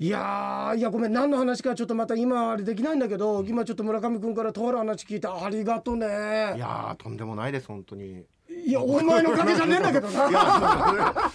[0.00, 6.06] いやいやごめん何の話かちょっとまた今あれできないんだけど今ちょっと村上君からとある話聞いてありがとね。
[6.54, 8.24] いやとんでもないです本当に。
[8.64, 11.30] いやお前のおかげじゃねえんだけどな。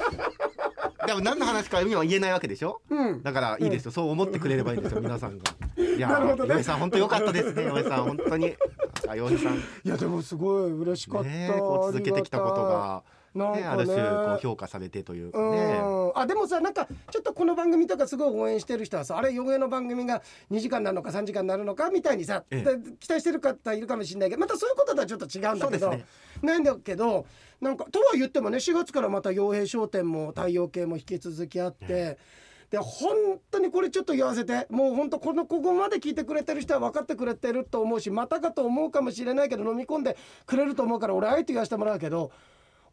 [1.05, 5.43] でも何の話か今は言えないわけでしょ、うん、だからいいですよ、うん、そう思ってくれればいいんですよ皆さんが。
[5.77, 8.03] いやなるほど、ね、岩さん本当良かったですね岩さん。
[8.05, 8.55] 本当に。
[9.09, 9.57] あ岩さん。
[9.57, 13.03] いやでもすごい嬉しかった、ね、こう続けてきたことが
[13.33, 15.81] なんかね、ある種こう評価されてというかね。
[16.15, 20.21] あでもさなんかちょっとこの番組とかすごい応援してる人はさあれ予言の番組が
[20.51, 26.05] 2時間なのか3時間になるのかみたいにさ、ええ、期待してる方いるかもしれないけどまたそういうこととはちょっと違うんだけど、ね、
[26.41, 27.25] なんだけど
[27.59, 31.85] なんかとは言ってもね4月からまた傭兵商店も太陽系も引き続きあって。
[31.89, 32.17] え
[32.73, 42.31] で本当にこれちょっと言わせてもう本当このここまで聞いてくれてる人は分かってくれてると思うしまたかと思うかもしれないけど飲み込んでくれると思うから俺あえて言わせてもらうけど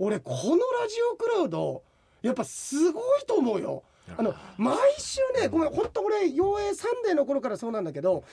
[0.01, 1.83] 俺このラジオクラウド
[2.23, 3.83] やっぱすごいと思うよ。
[4.17, 8.25] あの毎週ねごめん本当俺陽平サンデーの頃からそうなんだけど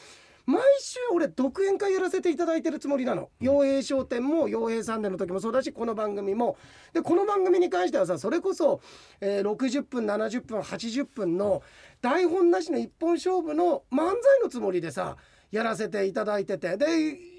[0.47, 3.29] 毎週俺独演会やらせていただいてるつもりなの。
[3.41, 6.57] 陽平商店も陽平サンデーの時もそうだしこの番組も。
[6.93, 8.79] でこの番組に関してはさそれこそ、
[9.19, 11.61] えー、60分70分80分の
[12.01, 15.17] 台本なしの一本勝負の漫才のつもりでさ
[15.51, 16.77] やらせていただいてて。
[16.77, 17.37] で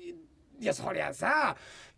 [0.60, 1.56] いやそりゃさ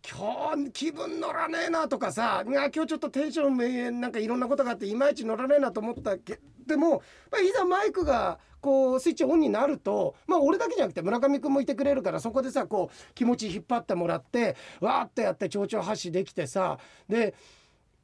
[0.09, 7.01] 今日気分乗らねえなとかさ今日ちょっとテンションなんかいろんなことがあっていまいち乗らねえなと思ったけでも、
[7.33, 16.77] いざマイクがこうスイッチオンになるとまあ俺だけじゃなくて村上君もいてくれるからそこでさこう気持ち引っ張ってもらってわーってやって蝶々発しできてさ
[17.09, 17.33] で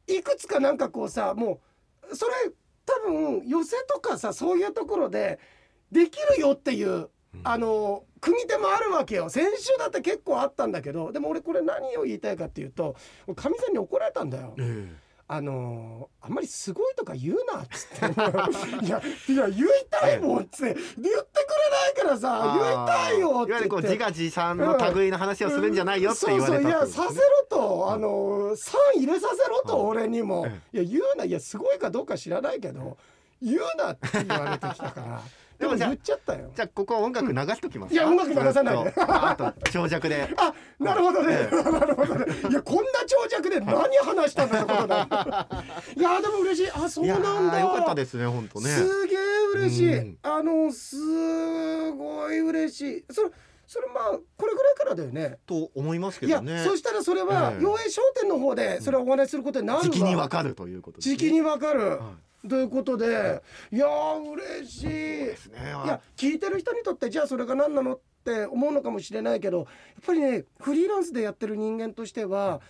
[0.07, 1.59] いくつかなんかこうさも
[2.11, 2.33] うそれ
[2.85, 5.39] 多分寄せとかさそういうところで
[5.91, 7.09] できるよっていう
[7.43, 9.29] あの組手もあるわけよ。
[9.29, 12.95] 先週だって結構あったんだけどでも俺これ何を言いたいかっていうと
[13.35, 14.55] かみさんに怒られたんだよ。
[14.57, 18.05] えーあのー、あんまりすごいとか言うなっつって。
[18.85, 20.73] いやいや言いたいもんっつって。
[20.73, 26.71] 言ってくれないからさ言いたいよっていわゆるこう自画自賛の類の話をするんじゃないよって言われた、うん、そうそう。
[26.71, 27.91] いやさせろと。
[27.91, 30.47] あのー、3入れさせろと俺にも。
[30.71, 31.25] いや言うな。
[31.25, 32.97] いやすごいかどうか知らないけど
[33.41, 35.21] 言うなって言われてきたから。
[35.59, 36.51] でも言っちゃったよ。
[36.55, 38.93] じゃあここ音楽流しときます、いや音楽流さないで。
[38.95, 40.29] あと長尺で。
[40.37, 42.25] あなるほどね、 なるほどね。
[42.49, 45.07] いやこんな長尺で何話したんだよことだ。
[45.97, 46.71] いやでも嬉しい。
[46.71, 47.59] あそうなんだ。
[47.59, 48.69] よかったですね本当ね。
[48.69, 49.17] すげえ
[49.55, 53.05] 嬉しい、あのすごい嬉しい。
[53.11, 53.31] それ
[53.65, 55.39] それまあこれぐらいからだよね。
[55.47, 56.63] と思いますけどね。
[56.63, 59.83] そしたらそれは、えー、陽商店の方でそれをお話しすることになるわ。
[59.83, 61.15] 時期にわかるということです、ね。
[61.17, 61.89] 時期にわかる。
[61.89, 63.77] はいということで、い。
[63.77, 64.87] や嬉しい。
[64.87, 65.87] ですねい。
[65.87, 69.67] や聞いてる人にとってじゃあそれが何なのって思うのかもしれないけどやっ
[70.05, 72.61] ぱりねフリーランスでやってる人間としては、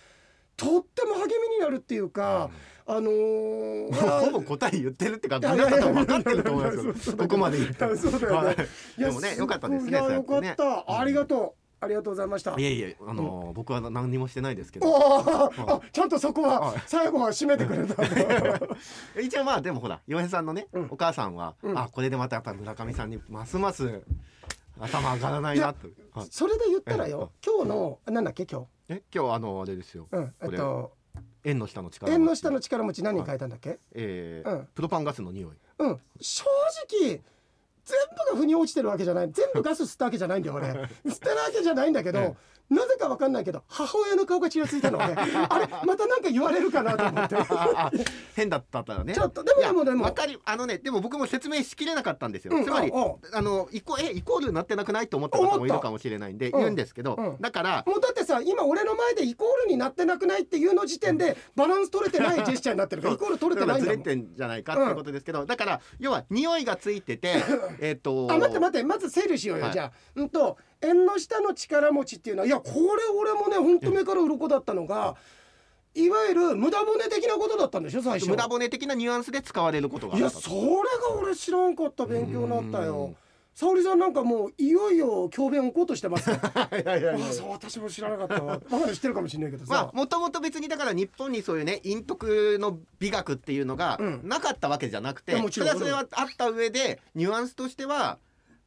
[0.56, 2.50] とっても励みになるっていうか、
[2.86, 7.10] うん、あのー、ほぼ答え言ってるってか、皆さん分かってると思います。
[7.10, 7.16] よ。
[7.16, 8.56] ここまで言ったそうだよね。
[8.98, 9.98] でもね、良かったですね。
[9.98, 11.67] よかった、ありがとう。
[11.80, 12.58] ありがとうございました。
[12.58, 14.86] いえいえ、あのーうん、僕は何にもしてないですけど。
[14.96, 18.02] あ、ちゃんとそこは最後は締めてくれた。
[19.20, 24.02] 一応まあでもほら、洋平さんのね、うん、お母さんは、うん、あこれでまたやっぱ村上さんにますます
[24.80, 25.88] 頭上がらないなと。
[26.30, 28.94] それで言ったらよ、今日のなんだっけ今日？
[28.94, 30.08] え、今日あのあれですよ。
[30.10, 30.92] うん、えっと。
[31.44, 36.44] 縁の下の力縁の下の力持ち何書いたんだっけ、はい、えー、うん、プロパンガスの匂いうん正
[37.00, 37.20] 直
[37.88, 39.30] 全部が腑に落ちてるわけじゃない。
[39.32, 40.68] 全部ガス吸ったわけじゃないんだよ俺。
[41.06, 42.36] 吸ってるわけじゃないんだけど、
[42.70, 45.14] なぜかわかんないけど母親の顔がちらついたのね
[45.48, 47.36] あれまたなんか言われるかなと思って。
[48.36, 49.14] 変だったらね。
[49.14, 50.18] ちょっとでもでもでも。
[50.18, 52.92] かりあのねでも僕も説明しきれなかったんですよ、うん、つまり
[53.32, 64.02] あのイコえイコールになってなくないと思った方もいるかもしれないんで言うんですけど、うんうん、だからもうだってさ今俺の前でイコールになってなくないっていうの時点でバランス取れてないジェスチャーになってるから イコール取れてないんだもん。
[64.02, 67.42] ずれてんじゃないかってことですけど、だから要は匂いがついてて
[67.78, 69.92] えっとあ待って待ってまず整理しようよ、はい、じゃあ。
[70.16, 75.16] うんと縁の下の力持ちっていうのはいやこれ俺もね本当目から鱗だったのが。
[75.94, 83.14] いわゆる無駄骨的なことだったんでしょ最初無駄骨的なニュアンスで使われることがいやそれが俺知らんかった勉強になったよ。
[83.58, 86.34] 沙織さんなんかもういよいよ教鞭を置こうとしてます い
[86.86, 88.60] やいやいやそう私も知らなかったわ。
[88.70, 89.72] まだ知ってるかもしれないけどさ。
[89.72, 98.18] まあもともと別にだから日本にそういうね陰徳の美学っていうのがなかったわけじゃなくて、うん、それはそれはあった上でニュアンスとしては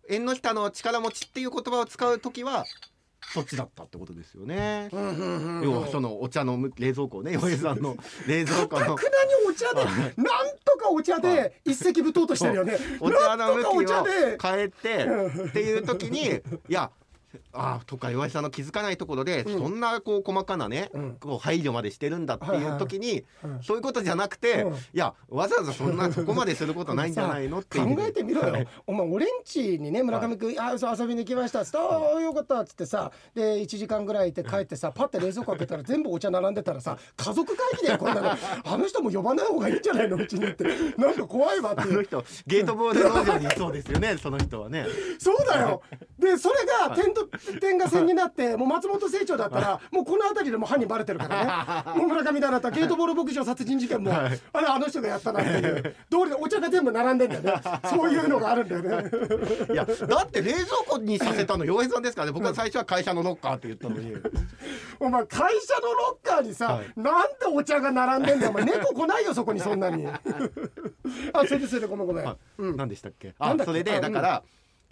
[0.10, 2.66] 縁の下の力持ちっていう言葉を使う時は
[3.34, 4.90] そっちだったってことですよね。
[5.64, 7.96] 要はそのお茶の冷蔵庫ね、洋平さんの
[8.28, 8.96] 冷蔵庫の。
[8.96, 12.78] くなにお茶で、なんとかお茶で一石舞踏としてるよね。
[13.00, 14.06] お茶の向きを
[14.42, 15.06] 変えて
[15.48, 16.92] っていう時に、いや
[17.54, 20.90] ああとか岩井さんの気づかないところで、そんなこう細かなね、
[21.20, 23.24] こう配慮までしてるんだっていう時に、
[23.62, 31.62] そういうことじゃなくて、いやわざわざそんなそこまですることないんじゃないの って考えてみろよ、お前俺んちにね村上君、あそう遊びに行きました。
[31.62, 38.32] っつって「ああよかった」っつってさで1時間ぐらいいて帰ってさパッて冷蔵庫開けたら全部お茶並んでたらさ家族会議でこんなの。
[38.64, 40.18] あの人も呼ばない方がいいんじゃないの？
[40.18, 40.64] うちにって。
[40.98, 41.94] なんか怖いわっていう。
[41.94, 44.86] あの人ゲートボール農場にそうですよねその人はね。
[45.20, 45.82] そうだよ。
[46.20, 46.56] でそれ
[46.88, 52.00] が点と点が線になってもう松本清張だったらもうこの辺りでも犯人バレてるからね。
[52.00, 57.62] もう村上だなったゲートボール牧場殺人事件も、はい、あれあの人がやったなっていう通りでお茶が全部並んでんだよね。
[57.90, 59.12] そういうのがあるんだよね。
[59.72, 62.34] いやだって冷蔵庫にさせたの洋平さんですからね。
[62.34, 64.16] 僕は最初は会社のロッカーって言ったのに。
[65.00, 68.52] お前会社のロッカーにさ、はい、なんでお茶が並んでんだよ。
[68.52, 70.06] お前猫来ないよそこにそんなに。
[71.34, 73.34] あそれでそれでごめんごめん、うん、何でしたっけ？
[73.40, 74.44] あそれでだから、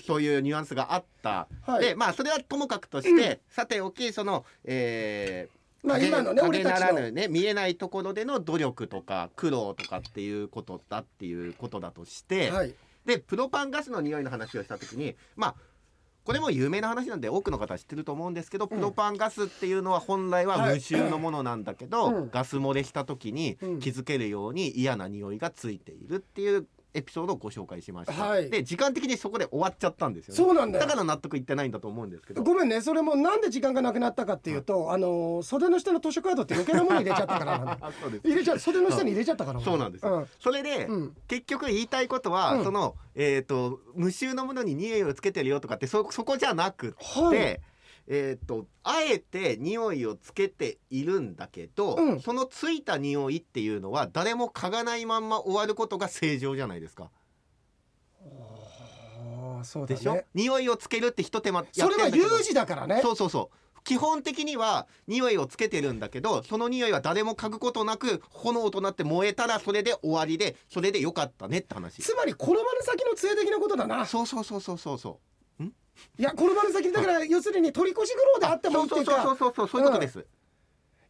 [0.06, 12.74] そういうニュアンスがあった、はい、でまあそれはともかくとして、うん、さておきそのえー、まあ今のね影ならぬね見えないところでの努力とか苦労とかっていうことだっていうことだとして、はい、
[13.06, 15.56] でプロパンガスの匂いの話をした時にまあ
[16.30, 32.42] これも有名な話なんで多くの方は知ってると思うんですけど、うん、プロパンガスっていうのは本来は無臭のものなんだけど、はい、ガス漏れした時に気づけるように嫌な匂いがついているっていうエピソードをご紹介しました、はい、で時間的にそこで終わっちゃったんですよ、ね、そうなんだだから納得いってないんだと思うんですけど。
[32.44, 37.78] ごめんねそれもなんで時間がなくなったかっていうと、はい、あの袖の下の図書カードって余計なもの入れちゃったから
[38.24, 39.60] 入れちゃ袖の下に入れちゃったから。
[39.60, 47.62] そうなんです、うん、それで、うん、結局言いたいことは、うん、そのえっ、ー、と無臭のものに匂いをつけてるよとかってそそこじゃなくって、はい
[48.12, 57.12] えーと、あえて匂いをつけているんだけど、うん、そのついた匂いっていうのは誰も嗅がないまんま終わることが正常じゃないですか。
[59.64, 60.24] そうでしょ？
[60.34, 63.00] 匂いをつけるって一手間それは有事だからね。
[63.04, 63.84] そうそうそう。
[63.84, 72.02] 基本的には匂いをつけてるんだけどその匂いは誰も嗅ぐことなく炎となって燃えたらそれで終わりでそれでよかったねって話。
[72.02, 74.06] つまり転ばぬ先の杖的なことだな。
[74.06, 75.18] そうそうそうそうそうそう
[76.18, 79.24] いや転ばぬ先だから要するに取り越し苦労であってもっていうか。
[79.24, 80.26] そうそうそうそうそういうことです、うん。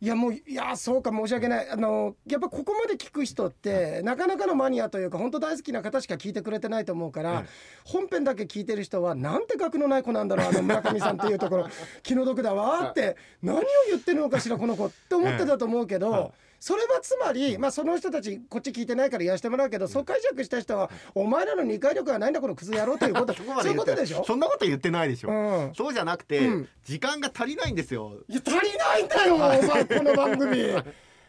[0.01, 1.69] いやもういやそうか申し訳ない。
[1.69, 7.45] あのやっぱここまで聞く人ってなかなかのマニアというか本当大好きな方しか聞いてくれてないと思うから、
[7.83, 11.68] 本編だけ聞いてる人はなんて額のない子なんだろうあの村上さんっていうところ
[12.03, 16.33] 気の毒だわって何を言ってるのかしらこの子って思ってたと思うけど。
[16.59, 24.23] それはつまり、まあ、その人たちこっち聞いてないから言わせてもらうけど、そう解釈した人はお前らの理解力がないんだこのクズ野郎ということそういうことでしょ？
[24.25, 28.13] そんなこと言ってないでしょ、うん、そうじゃなくて、うん、時間が足りないんですよ。
[28.27, 30.57] いや足りないんだよお前この番組。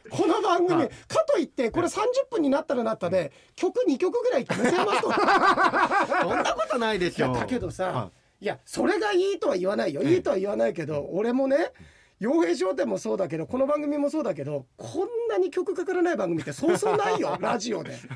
[0.08, 2.00] この番組、 かといってこれ30
[2.30, 4.62] 分になったらなったで、曲2曲ぐらいます
[5.02, 5.12] と。
[6.22, 7.32] そんなことないでしょ。
[7.32, 8.10] だけどさ、
[8.40, 8.46] い。
[8.46, 10.02] やそれがいいとは言わないよ。
[10.02, 11.72] いいとは言わないけど、俺もね
[12.20, 17.98] 洋平商店もそうだけどこの番組もそうだけどこんなに曲かからない番組ってそうそうないよ ラジオで。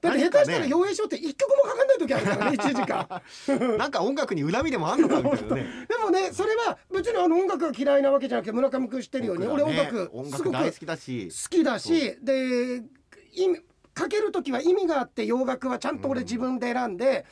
[0.00, 3.78] だって下手したら洋平賞って一曲もかかんない時あるからね 1時間。
[3.78, 5.86] なんか音楽に恨みでもあんのかみたいなね。
[5.88, 11.28] でもねそれは別にあの音楽が嫌いなわけじゃなくて村上君知ってるように、ね、俺音楽すごく大好きだし。
[11.28, 12.82] 好きだしで
[13.94, 17.24] かける時は意味があって洋楽はちゃんと俺自分で選んで、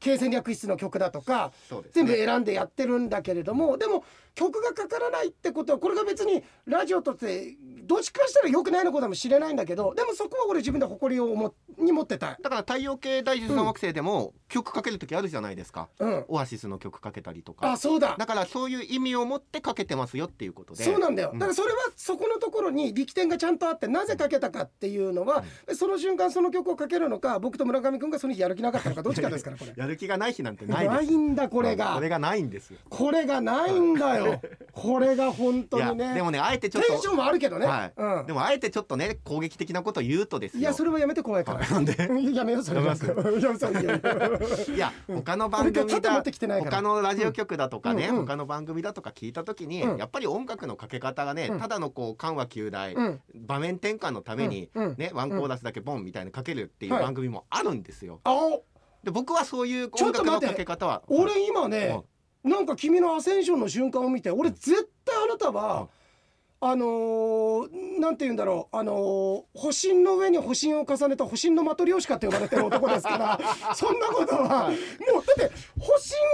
[0.00, 4.04] 経戦略室の曲だとか、ね、全部選んでやってるんだけれどもでも
[4.34, 17.72] 曲がかからないってことはこれが別にラジオとってどっちかしたらよくないのかもしれないんだけどでもそこは俺自分で誇りをもに持ってただから太陽系第13惑星でも曲かける時あるじゃないですか、うん、オアシスの曲かけたりとか。
[17.72, 18.16] あそうだ。
[18.18, 20.84] だからそういう意味を持ってかけてますよっていうことで。
[20.84, 29.72] そうなんだよ、だからそれはそこのところに力点がちゃんとあってなぜかけたかっていうのは、うん、その瞬間その曲をかけるのか僕と村上君がその日やる気なかったのかどっちかですからこれ。
[29.76, 34.40] やる気がない日なんてないないんだこれが、これがないんですこれがないんだよ。
[34.72, 36.14] これが本当にね。
[36.14, 36.88] でもねあえてちょっと。
[36.88, 41.68] テンションもあるけどね、はいうん、でもあえてちょっとね攻撃的なことを言うとですいやそれはやめて怖いから。
[41.68, 41.96] なんで？
[42.34, 42.94] やめようそれは
[44.74, 46.22] いや他の番組だ
[46.60, 52.94] 他のラジオ局だとかね、うん、他の番組だとか聞いた時に、うん、やっぱり音楽のかけ方がね、うん、ただのこう緩和球大、
[53.34, 58.20] 場面転換のために、ねワンコーラスだけボンみたいにかけるっていう番組もあるんですよ。
[58.24, 58.60] は
[59.02, 62.02] い、で僕はそういう音楽のかけ方は俺今ね、
[62.42, 65.88] なんか君のアセンションの瞬間を見て俺絶対あなたは、
[66.62, 73.40] あのー、なんて言うんだろう、あのー、保身の上に保身を重ねた保身のマトリョーシカって呼ばれてる男ですから
[73.74, 74.76] そんなことは、もう
[75.38, 75.92] だって保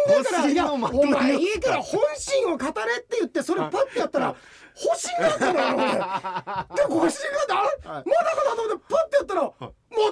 [0.09, 4.35] 身だからいやお前いいから本心を語れって言ってそれパッてやったら。
[4.78, 7.54] 保身なんだよ俺で保身がだ、
[7.87, 9.50] まだかなと思ってパッてやったらま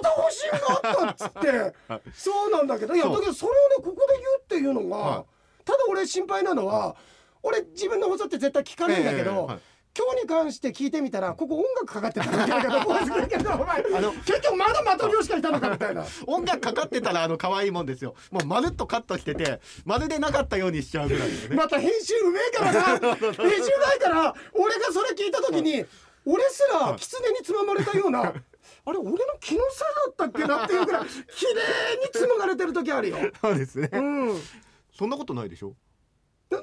[0.01, 2.01] た保身があったっつって。
[2.15, 5.25] そうなんだけどいやだけどそれをねここで言うっていうのが。
[5.65, 6.95] ただ俺心配なのは
[7.43, 9.59] 俺自分の放送って絶対聞かないんだけど、えーはい
[9.97, 16.05] 今日に関して聞いてみたらここ音楽かかってたみたいなところするけど お前あの結局まだマトリョーシカいたのかみたいな。
[16.27, 18.15] 音楽かかってたらあの可愛いもんですよ。
[18.31, 21.35] もうまるっとカットしててまるでなかったようにしちゃうぐらいね。
[21.55, 22.81] また編集うめえからな。
[23.15, 25.85] 編集ないから俺がそれ聞いた時に
[26.25, 28.21] 俺すら狐につままれたような
[28.87, 33.17] あれ俺の気のせいだったっけなっていうぐらい綺麗に紡がれてる時あるよ。
[33.41, 33.99] そうですね、う
[34.33, 34.41] ん、
[34.95, 35.73] そんなことないでしょ？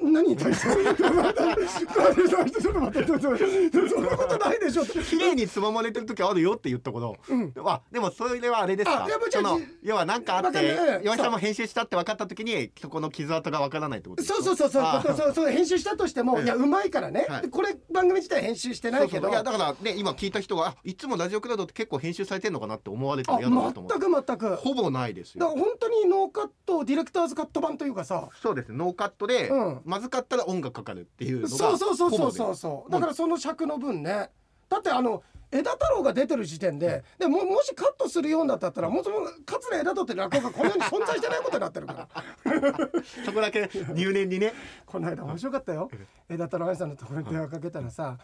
[0.02, 32.56] 何に対してちょっと待ってそんなことないでしょ綺麗につままれてる時あるよって言ったこと、うん、あでもそれはあれですかその要は何かあって岩井さんも編集したって分かった時にそこの傷跡が分からないってことそうそうそうそうそうそう編集したとしてもいやうまいからね、はい、これ番組自体編集してないけどいやだからね今聞いた人がいつもラジオクラウドって結構編集されてるのかなって思われてる嫌だなと思って全く全くほぼないですよだから本当にノーカットディレクターズカット版というかさそうですノーカットで、うんまずかったら音楽かかるっていうのがそうそうそうそうそう。
[32.56, 34.30] そうだからその尺の分ね。
[34.68, 42.08] だってあの枝太郎が出てる時点ででももしカットするようだったらもうその桂枝太郎って落語がこの世に存在してないことになってるから。
[43.26, 44.54] そこだけ入念にね。
[44.86, 45.90] この間面白かったよ。
[46.28, 48.16] 枝太郎愛さんのところに電話かけたらさ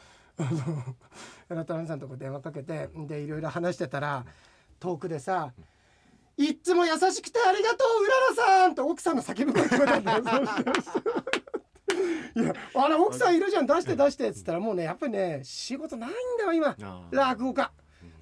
[1.50, 4.25] 枝 太郎愛さんのところ電話かけてでいろいろ話してたら
[4.81, 5.53] 遠くでさ
[6.37, 10.23] いっつも優しくてありがとううららさんと奥さんの叫ぶ声聞こえたんだよ
[12.35, 16.77] いやあれ奥さんいるじゃん出して出してっつったらもうねやっぱりね仕事ないんだよ今。
[17.11, 17.71] 落語家。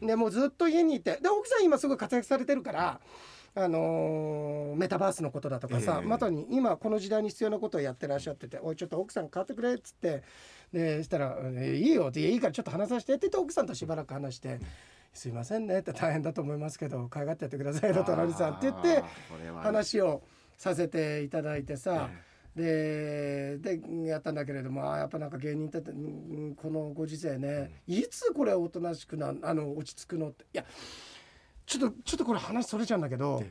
[0.00, 1.18] でもうずっと家にいて。
[1.22, 3.00] で奥さん今すごい活躍されてるから
[3.54, 10.22] あのー、メタバースのことだとかさ、えー、まさに今この時代に必要なことをやってらっしゃってて「おいちょっと奥さん変わってくれ」っつって
[10.74, 14.60] でしたら「えー、いいよ」って「いいからちょっと話させて」って言って奥さんとしばらく話して。
[15.14, 19.02] すいませんねって大変だと思いますけど可愛がってやってくださいよ隣さんって言って
[19.62, 20.22] 話を
[20.58, 22.10] させていただいてさ、
[22.56, 30.64] ででやったんだけれどもあやっぱなんか芸人ってこのご時世ね、いつこれおとなしくなあの落ち着くのっていや
[31.66, 33.42] ちょっとちょっとこれ話それちゃうんだけど、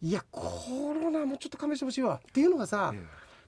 [0.00, 2.20] いやコロナもちょっと勘弁してほしいわ。
[2.26, 2.94] っていうのがさ、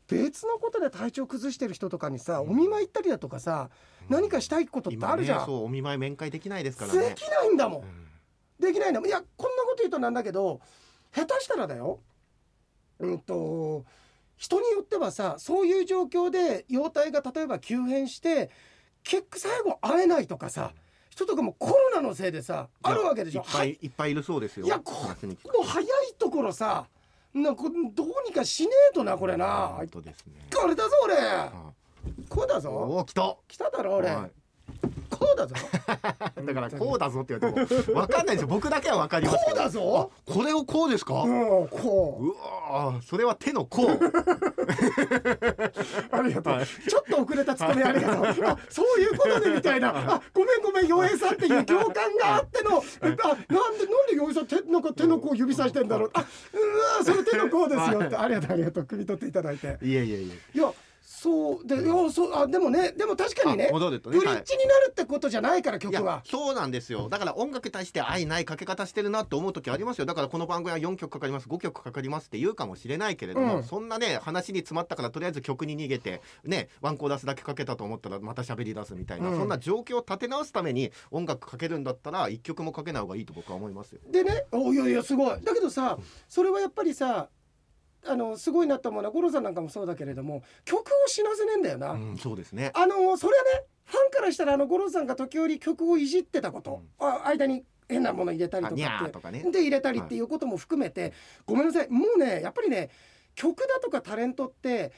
[0.09, 3.71] 別のことで体調崩してる人とかにさ、お見舞い行ったりだとかさ、
[4.09, 7.09] 何かしたいことってあるじゃん、ね、そうお見舞い面会できないですからね。
[7.11, 7.85] できないんだもん、
[8.61, 10.61] できないんだもんいやこんなこと言うとなんだけど
[11.15, 12.01] 下手したらだよ。
[12.99, 13.85] うんと
[14.37, 18.51] 人によってはさそういう状況で容体が例えば急変して
[19.03, 20.73] 結局最後会えないとかさ
[21.11, 23.41] 人とかもコロナのせいでさあるわけでしょ。
[23.41, 24.67] いっぱいいっぱいいるそうですよ。
[24.67, 25.89] いやこもう早い
[26.19, 26.85] ところさ
[27.33, 27.63] なんか
[27.95, 29.89] どうにかしねえとなこれな、ね、
[30.55, 31.15] これだぞ俺。
[32.29, 32.71] こうだぞ。
[32.71, 33.37] お来た。
[33.49, 34.31] 来ただろ俺、はい
[35.11, 35.55] こうだぞ。
[36.47, 38.49] だからこうだぞって言われても分かんないですよ。
[38.49, 40.11] 僕だけは分かりますこうだぞ。
[40.25, 41.23] これをこうですか？
[41.23, 42.27] うんこう。
[42.27, 42.31] う
[42.73, 43.89] わそれは手のこう
[46.17, 48.27] ありがとう、はい、ちょっと遅れたツッコミありがとう。
[48.47, 49.89] あそういうことでみたいな。
[49.97, 53.35] あごめんごめん洋平さんっていう共感があってのあなんでな
[53.71, 53.79] ん
[54.09, 60.73] で洋平さん手なんか手の甲指さしてんだろうあうわその手の甲ですよってありがとうありがとう首取っていただいていやいやいやいや
[61.19, 61.67] そう。
[61.67, 66.23] で、うん、そうあでもねでも確かにねブリッジになるってことじゃないから曲は。
[66.27, 67.09] そうなんですよ。
[67.09, 70.05] だから音楽に対して愛ないかけ方してるなと思う時ありますよ。
[70.05, 84.01] だからこの番組は4曲かかります5曲かかりますって言うかもしれないけれども、うん、そんなね話に詰まったからとりあえず曲に逃げてねワンコーラスだけかけたと思ったらまた喋り出すみたいな、うん、そんな状況を立て直すために音楽かけるんだったら1曲もかけない方がいいと僕は思いますよ。
[84.11, 85.41] でねおいやいやすごい。
[85.43, 87.31] だけどさそれはやっぱりさ
[88.09, 92.71] あのすごいなと思うのは五郎さんなんかもそうだけれども曲を死なせねえんだよな、うん、そうですね。
[92.75, 98.75] あのそれはねファンからしたらあの五郎さんが時折曲をいじってたこと、うん、あ間に変なもの入れたりと
[99.21, 100.21] かって、ね、で入れたりってい。
[100.21, 101.13] うことも含めて、はい、
[101.47, 102.91] ごめんなさいもうねやっぱりね
[103.35, 104.93] 曲だとかタレントって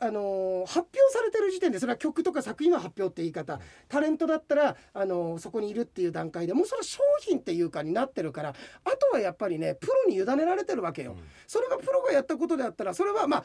[0.00, 8.54] あのー、発表されてる時点でそれは曲とか作品の発表って言い方、タレントだったら、あのー、そこにいるっていう段階でもうそれは商品っていうかになってるから。
[8.84, 11.12] あとはやっぱりねプロに委ねられてるわけよ。
[11.12, 13.44] うん、それがプロがやったことであったらそれはまあ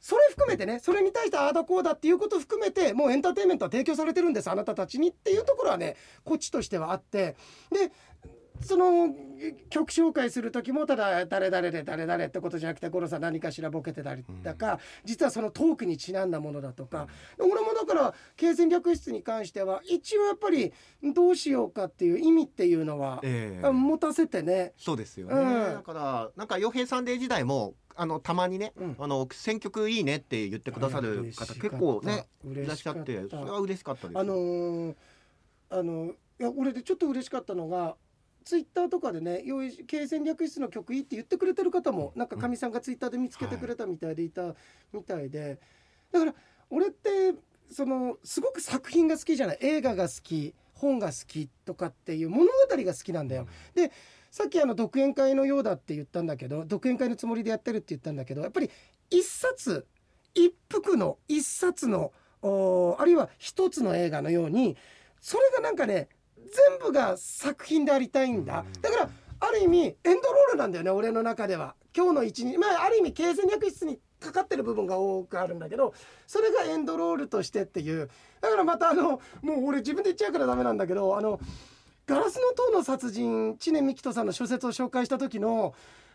[0.00, 7.36] それ含めてねそれに対してああだこうだっていうことを含めてもうエンターテインメントは提供されてるんですあなたたちにっていうところはねこっちとしてはあって。
[7.70, 7.92] で
[8.64, 9.14] その
[9.68, 20.72] 曲紹介する時もただ誰々で誰々ってことじゃなくて五郎さん何かしらボケてたりだか、うん、実はそのトークにちなんだものだとか、うん、俺もだから経線略室に関しては一応やっぱり
[21.14, 24.72] どうしようかっていう意味っていうのは、えー、持たせてね。
[24.76, 34.18] そうですよね、うん、だからなんか洋平サンデー時代もあのたまにね、うん、あの選曲いいねって言ってくださる方結構ねいらっしゃってそれは嬉しかったです。
[34.18, 34.94] あのー、
[35.70, 37.96] あのいや俺でちょっと嬉しかったのが
[38.44, 39.42] ツイッターとかでね
[39.86, 44.54] 経営戦略室の曲いいって言ってくれてる方もなんかかみさんがツイッターで見つけてくれたみたいでいた
[44.92, 45.58] みたいで、
[46.12, 46.34] だから
[46.70, 47.34] 俺って
[47.70, 49.58] そのすごく作品が好きじゃない。
[49.60, 53.46] 映画が好き本が好きとかっていう物語が好きなんだよ。
[53.74, 53.90] で
[54.30, 58.70] さっきあの独演会のようだって言ったんだけど独演会のつもりでやってるって言ったんだけどやっぱり
[59.08, 59.86] 一冊
[60.34, 64.76] 一服の一冊のあるいは一つの映画のように
[65.20, 68.64] それがなんかね全部が作品でありたいんだ。
[68.80, 69.10] だから
[69.40, 71.74] ある意味エンドロールなんだよね俺の中では。
[71.96, 75.94] 今日の一日まあある意味経営戦略室にかかってる部分が多くあるんだけど
[76.26, 78.08] それがエンドロールとしてっていう。
[78.40, 81.40] だからまたあのもう俺自分で言っちゃうからダメなんだけどあの
[82.06, 85.74] 「ガラスの塔の殺人」知念幹人さんの小説を紹介した時の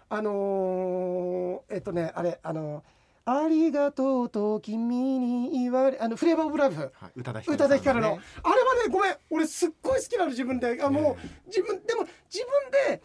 [0.10, 2.84] あのー、えっとねあれあの
[3.26, 8.20] ありがとうと君に言われあのフレーバーオブラブ、はい、宇多田ヒカル、ね、の。
[8.44, 12.46] あれはねごめん俺すっごい好きなの自分であもう自分でも自
[12.88, 13.02] 分で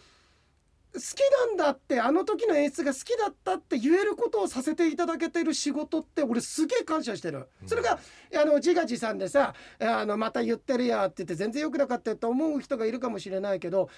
[0.94, 7.99] 好きなんだってあの時の演出が好きだったって言えることをさせていただけてる仕事って俺すげえ感謝してる、それが
[8.40, 13.88] あの自画自賛でさあのまた言ってるやって言って全然よくなかったと思う人がいるかもしれないけど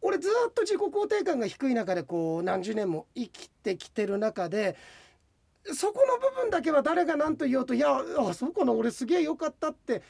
[0.00, 4.76] 俺ずっと自己肯定感が低い中でこう何十年も生きてきてる中で
[5.74, 10.02] そこの部分だけは誰が何と言おうといやあそうかな俺すげえよかったって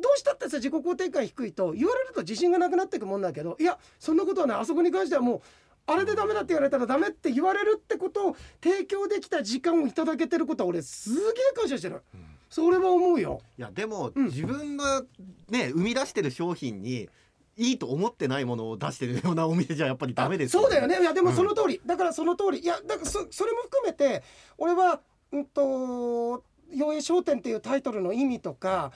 [0.00, 5.42] どうしたってさ自己肯定感低いと言われると自信がなくなっていくもんだけどいやそんなことはねあそこに関してはもう
[5.86, 13.40] あれでダメだって言われたらダメって言われるってことを提供できた時間をいただけてることは俺すげえ感謝してる、うん、それは思うよ。
[13.58, 15.02] いやでも、うん、自分が
[15.48, 17.08] ね生み出してる商品に
[17.56, 21.00] いいと思ってないものを出してるようなお店じゃやっぱりダメです、ね、そうだよね。
[21.00, 22.60] いやでもその通り、うん、だからその通り。
[22.60, 24.22] いやだからそそれも含めて
[24.58, 25.00] 俺は
[25.32, 28.92] うんと「陽影商店」っていうタイトルの意味とか、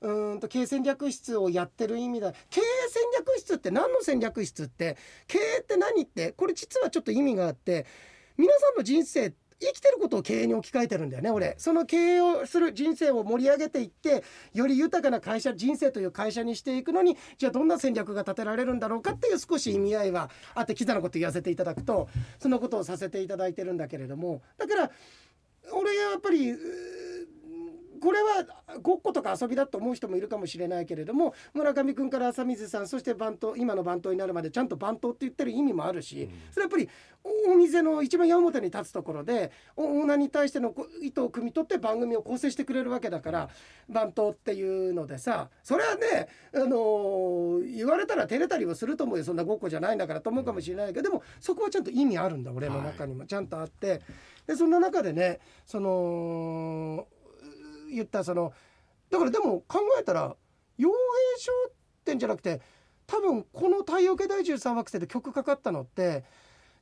[0.00, 2.32] うんと経営戦略室をやってる意味だ。
[2.50, 4.96] 経営戦略室って何の戦略室って？
[5.26, 6.32] 経営って何って？
[6.32, 7.84] これ実はちょっと意味があって
[8.36, 11.54] 皆さんの人生生きてることを経営に置き換えてるんだよね俺。
[11.58, 14.22] その経営をする人生を盛り上げていって
[14.54, 24.42] より豊かな会社人生という会社にしていくのにじゃあどんな戦略が立てられるんだろうかっていう少し意味合いはあってキザなこと言わせていただくとそのことをさせていただいてるんだけれども。
[24.56, 24.90] だから
[25.72, 26.54] 俺やっぱり
[27.98, 28.44] これは
[28.82, 36.90] ごっことか遊びだと思う人もいるかもしれないけれども村上君から浅水さんそして番頭今の番頭になるまでちゃんと番頭って言ってる意味もあるし、それはやっぱり
[37.50, 43.48] お店の一番矢面に立つところでオーナーに対しての意図を汲み取って番組を構成してくれるわけだから
[43.88, 53.26] 番頭っていうのでさそれはね、あのー、言われたら照れたりはすると思うよそんなごっこじゃないんだからと思うかもしれないけどでもそこはちゃんと意味あるんだ俺の中にも。
[53.26, 54.00] ちゃんとあって。
[54.46, 57.06] でそんな中でねその
[57.88, 58.52] 言ったその
[59.10, 60.36] だからでも考えたら
[60.78, 60.88] 傭兵
[61.38, 61.52] 商
[62.04, 62.60] 店じゃなくて
[63.06, 66.24] 多分この「太陽系第13惑星」で曲かかったのって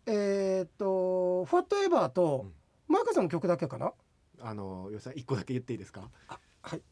[0.07, 2.51] えっ、と「ファットエバー」と
[2.88, 3.92] マーカさんの曲だけかな、
[4.40, 6.09] あのよさ一個だけ言っていいですか？
[6.62, 6.83] はい。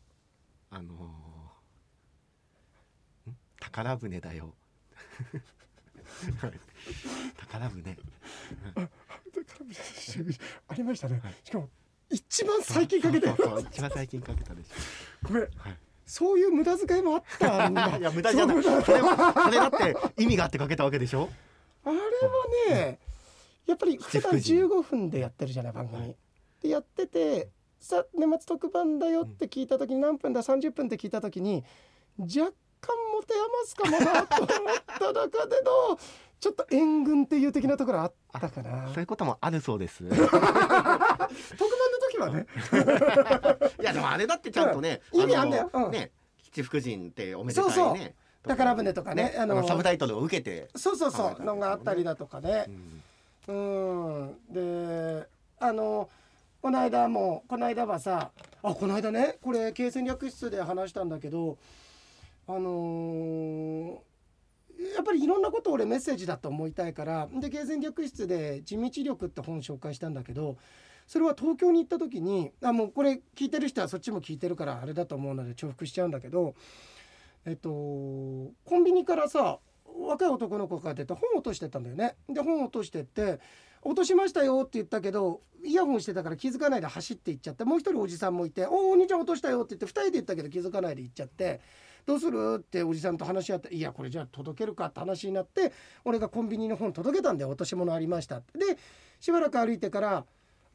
[0.71, 4.55] あのー、宝船だよ。
[7.39, 7.97] 宝船。
[10.69, 11.69] ありましたね、しかも
[12.15, 15.29] 一番最近かけて一番最近かけたでしょ。
[15.29, 15.51] ごめん、はい、
[16.07, 17.99] そういう無駄遣いもあったんだ。
[17.99, 18.63] い や無駄じゃない。
[18.63, 21.29] それはそれだって意味があってかけたわけでしょ。
[21.85, 22.99] あれはね、
[23.67, 26.17] やっぱり普段15分でやってるじゃない番組、はい、
[26.63, 27.49] でやってて
[27.81, 31.65] さ年末特番だよって聞いた時に何分だ30分って聞いた時に
[32.19, 32.53] 若
[32.87, 35.99] 干持て余すかもなと思った中での
[36.41, 38.89] ちょっと援軍っていう的なところあったかな。
[38.89, 40.05] そういうこともあるそうです。
[40.09, 40.59] 特番の
[42.11, 42.47] 時はね。
[43.81, 46.11] いやでもあれだってちゃんとね、意味あんだよ、うん、ね
[46.43, 47.75] 七福神っておめでたいね。
[47.75, 48.15] そうそう。
[48.47, 51.43] 宝船とかね、ね、あのサブタイトルを受けてそうそうそう。
[51.43, 52.67] のがあったりだとかね。
[53.49, 54.37] うん、うん。
[54.51, 55.27] で
[55.61, 56.11] あの
[56.61, 58.31] この間もこの間はさ
[58.63, 61.57] あこの間ねこれ経営戦略室で話したんだけど
[62.47, 64.15] あのー
[64.97, 70.57] やっぱりいろんなことを俺メッセージだと思いたいからで経戦略室で「地道力」って本紹介したんだけど
[71.07, 76.55] それは東京に行った時にあもうこれ聞いてる人はそっちも聞いてるからあれだと思うので重複しちゃうんだけど
[77.45, 82.17] えっとコンビニからさ若い男の子が出て本落としてたんだよね。
[82.29, 83.39] で本落としてって
[83.83, 91.61] 落としましたよって言ったけどイヤホンしてたから気づかないで走って行っちゃってもう一人おじさんもいて「おお兄ちゃん落としたよ」って言って2人で言ったけど気づかないで行っちゃって
[92.07, 92.57] どうする？
[92.59, 95.73] っておじさんと話し合っていやこれじゃあ届けるかって話になって
[96.05, 98.45] 俺がコンビニの本届けたんで落とし物ありましたで
[99.21, 100.25] しばらく歩いてから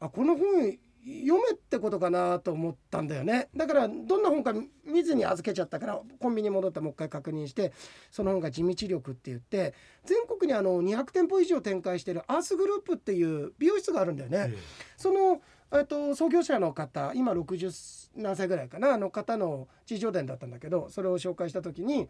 [0.00, 3.48] あこの本読めってことかなと思ったんだよね。
[3.56, 4.52] だからどんな本か
[4.84, 7.72] 見ずに預けちゃったからコンビニ戻ってもう一回確認して
[8.10, 9.72] その本が「地道力」って言って
[10.04, 14.52] 全国にあの200店舗以上展開してるアースグループっていう美容室があるんだよね。
[14.98, 15.40] その
[15.72, 22.08] えっと、創業者の方今60何歳ぐらいかなあの方の地上伝だったんだけどそれを紹介した時に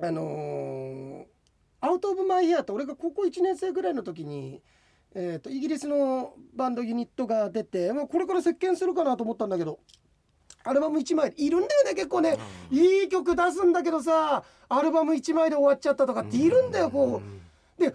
[0.00, 1.24] あのー、
[1.80, 4.62] アウト・オブ・マイ・ヘアって俺が高校1年生ぐらいの時に
[5.16, 9.78] えーと、イギリスのバンドユニットが出て、まあ、これから席巻するかなと思ったんだけど
[10.64, 12.36] アルバム1枚いるんだよね結構ね、
[12.70, 17.22] いい曲出すんだけどさアルバム1枚で終わっちゃったとかっているんだよこ
[17.78, 17.80] う。
[17.80, 17.94] で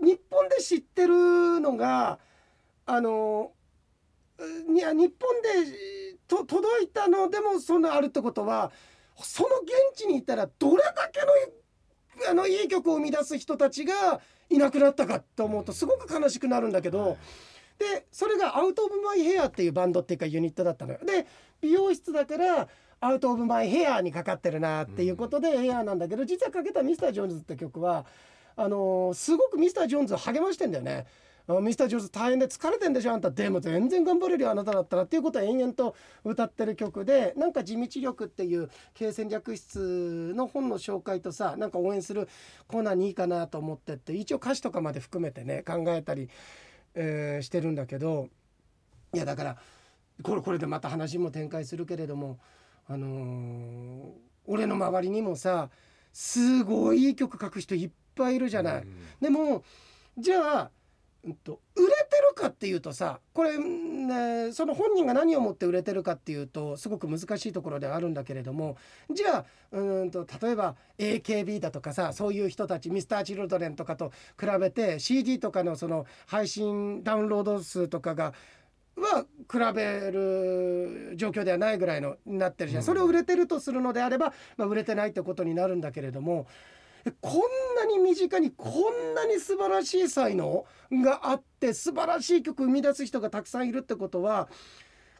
[0.00, 2.18] 日本で知ってるのが
[2.86, 3.52] あの
[4.72, 5.48] いや日本で
[6.28, 8.70] と届いたのでもそんなあるってことは
[9.16, 14.20] その現地にいたらどれだけのあのいい曲を生み出す人たちが
[14.50, 17.16] いなくなったかと思うとすごく悲しくなるんだけど、
[17.78, 20.98] でそれがアウト・オブ・マイ・ヘアっていうバンドっていうかユニットだったのよ。
[21.04, 21.26] で
[21.60, 22.68] 美容室だから
[23.00, 28.04] アウト・オブ・マイ・ヘアにかかってるなっていうことでヘアなんだけど実はかけた「ミスター・ジョーンズ」って曲は
[28.56, 31.06] あのー、すごくミスター・ジョーンズを励ましてんだよね。
[31.48, 42.28] ミスター・ジョーンズ大変で疲れてんでしょあんたでも全然頑張れるよあなただったらっていうことを延々と歌ってる曲でなんか地道力っていう経営戦略室の本の紹介とさなんか応援する
[42.66, 46.28] コーナーにいいかなと思ってって一応歌詞とかまで含めてね考えたり、
[46.94, 48.28] えー、してるんだけど
[49.14, 49.56] いやだから
[50.22, 52.38] これこれでまた話も展開するけれども
[52.88, 54.10] あのー、
[54.46, 55.70] 俺の周りにもさ
[56.12, 58.86] すごいいい曲書く人いっぱいいるじゃない。
[59.20, 59.62] でも
[60.18, 60.77] じゃあうん
[61.34, 68.76] と、売れてるかっていうとさこれ、ね、その本人が何をもって売れてるかっていうとすごく難しいところではあるんだけれども
[69.10, 78.32] じゃあうんと例えば AKB だとかさそういう人たち Mr.Children とかと比べて CD とかのその配信ダウンロード数とかが
[78.96, 86.48] は比べる状況ではないぐらいのになってるじゃん、それを売れてるとするのであれば、まあ、売れてないってことになるんだけれども
[87.12, 87.40] こん
[87.76, 94.48] なに身近にこんなに素晴らしい才能があって素晴らしい曲を生み出す人がたくさんいるってことは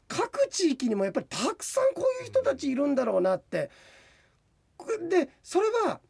[0.09, 3.71] 各地域にもやっぱりたくさんこういう人たちいるんだろうなって。
[5.09, 6.01] でそれは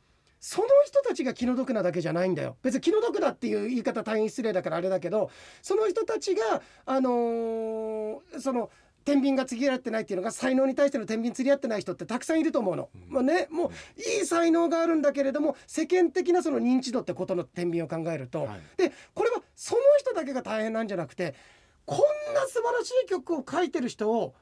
[0.40, 5.30] その人たちが気の毒なだけじゃないんだよ別に気の毒だっていう言い方大変失礼だからあれだけど
[5.62, 8.70] その人たちがあのー、その
[9.04, 12.90] 天秤が釣り合ってないっていうのが才能に対しての天秤釣り合ってない人ってたくさんいると思うの。
[12.94, 13.70] うん、まあね、もう
[14.18, 21.34] いい才能があるんだけれども世間的なその認知度ってことの天秤を考えると、はい、でこれはその人だけが大変なんじゃなくて
[21.86, 24.34] こんな素晴らしい曲を書いてる人を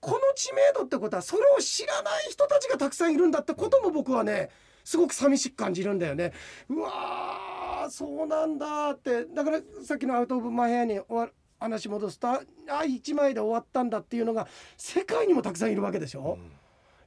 [0.00, 4.48] この知名度ってことはそれを知らない人たちがたくさんいるんだってことも僕はね
[4.82, 6.32] すごく寂しく感じるんだよね。
[6.70, 9.26] うわーそうなんだって。
[9.26, 16.38] だからさっきの「アウト・オブ・マイ・ヘア」に終わ話戻すとあ1枚で終わったんだっていうのが世界にもたくさんいるわけでしょ？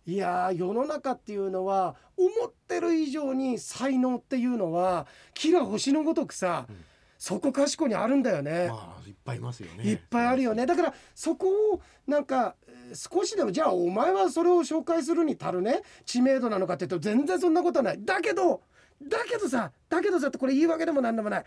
[0.08, 6.86] うん、いや世の中っていうのは思ってる以上に才能っていうのは木が星のごとくさ、うん、
[7.18, 9.84] そこかしこにあるんだよね、まあ、いっぱいいますよね。
[9.84, 10.66] いっぱいあるよね。
[10.66, 12.56] だからそこをなんか
[12.94, 15.82] 少しでもじゃあお前はそれを紹介するに足るね？
[16.06, 18.06] 知名度なのかっていうと全然そんなことはない。
[18.06, 18.62] だけど
[19.02, 21.44] だけどさだけどさってこれ言い訳でも何でもない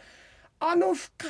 [0.58, 1.26] あの深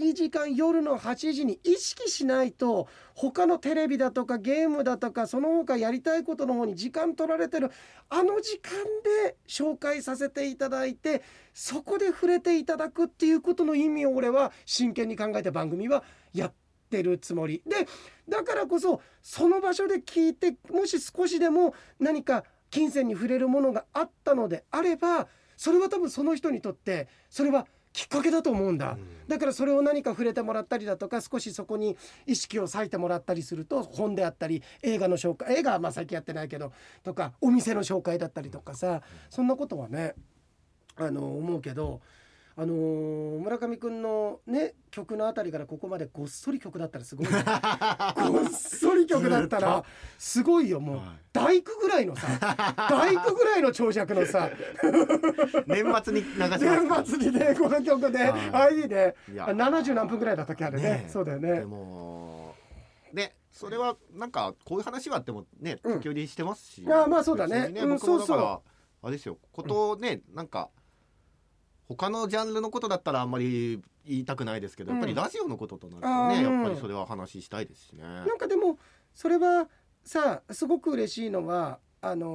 [0.00, 7.72] い時間夜の8時に意識しないと他のテレビだとかゲームだとかその他やりたいことの方に時間取られてる。
[8.08, 8.72] あの時間
[9.24, 16.52] で紹介させていただいてそこで触れていただくっていうことの意味を俺は真剣に考えて番組はやっ
[16.88, 17.62] てるつもり。
[17.66, 17.88] で
[18.28, 27.66] だからこそその場所で聞いてもし少しでも何か金銭に触れるものがあったのであればそれは多分その人にとってそれは
[27.98, 40.14] きっかけだと思うんだ、うん、だからそれを何か触れてもらったりだとか少しそこに意識を割いてもらったりすると本であったり映画の紹介映画はまあ最近やってないけどとかお店の紹介だったりとかさそんなことはね
[40.94, 42.00] あの思うけど。
[42.60, 47.32] あのー、村上くんのね曲のあたりからここまでごっそり曲だったらすごい、ね、
[48.32, 49.84] ごっそり曲だったら
[50.18, 51.00] すごいよもう、
[51.32, 52.26] 大工ぐらいのさ
[52.90, 54.50] 大工ぐらいの長尺のさ。
[55.68, 61.60] 年末に年末にねこの曲で、あいいね70何分ぐらいだったっけあれね、ね、そうだよね。
[61.60, 62.56] でも
[63.12, 67.68] ねそれはなんかこういう話はあってもね時折してますし、うん、あまあそうだね。
[67.68, 68.60] ね、僕もだから、
[69.02, 69.38] あれですよ。
[69.52, 70.70] ことをね、うん、なんか
[71.88, 78.02] 他のジャンルのことだったらあんまり言いたくないですけど、やっぱりラジオのこととなるとね、やっぱりそれは話したいですしね。
[78.02, 78.78] なんかでも
[79.14, 79.68] それは
[80.04, 82.28] さすごく嬉しいのはあの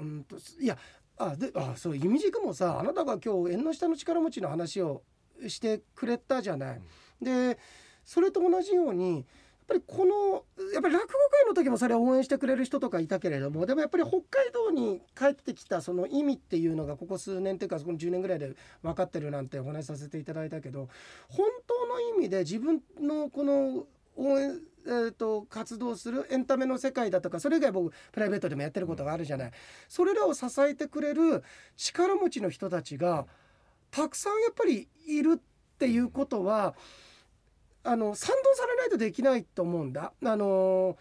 [0.00, 0.76] うんといや
[1.18, 5.02] あであそう弓軸もさあなたが今日縁の下の力持ちの話を
[5.46, 6.80] してくれたじゃない。
[7.20, 7.58] うん、で
[8.04, 9.24] それと同じように
[9.70, 18.52] ぱりこのやっぱり落語会の時もそれを応援してくれる人とかいたけれどもでもやっぱり北海道に帰ってきたその意味っていうのがここ数年というかそこの10年ぐらいで
[18.82, 20.88] 分かってるなんてお話しさせていただいたけど
[21.28, 29.50] 本当の意味で自分のこの応援えーと、活動するエンタメの世界だとかそれ以外僕プライベートでもやってることがあるじゃない。
[29.90, 31.44] それらを支えてくれる
[31.76, 33.26] 力持ちの人たちが
[33.90, 35.40] たくさんやっぱりいるっ
[35.78, 36.74] ていうことは
[37.82, 40.12] あの賛同されないとできないと思うんだ。
[40.24, 40.96] あの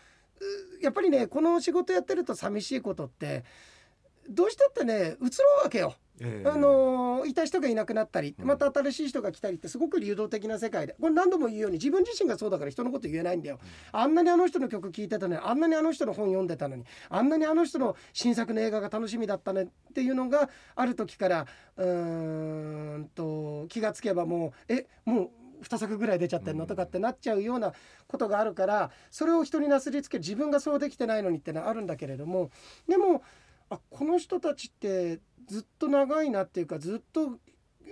[0.81, 3.43] やっぱりねこの仕事やってると寂しいことって
[4.29, 5.95] どうしたってね移ろうわけよ。
[6.21, 13.59] えー、あのいた人がいなくなったりまた新しい人が来たりってすごく流動的な世界でこれ何度も言うように自分自身がそうだから人のこと言えないんだよ
[13.91, 25.29] あんなにあの人の曲聴いてたのにあんなにあの人の本読んでたのにあんなにあの人の新作の映画が楽しみだったねっていうのがある時からうーんと気がつけばもうえもう
[25.63, 27.73] 2作ぐらい出ちゃってんのとかってなっちゃうような
[28.07, 32.51] ことがあるからそれを人になすりつけ自分がそうできてないのにってのはあるんだけれども
[32.87, 33.23] でも
[33.69, 37.39] あこの人たちってずっと長いなっていうかずっと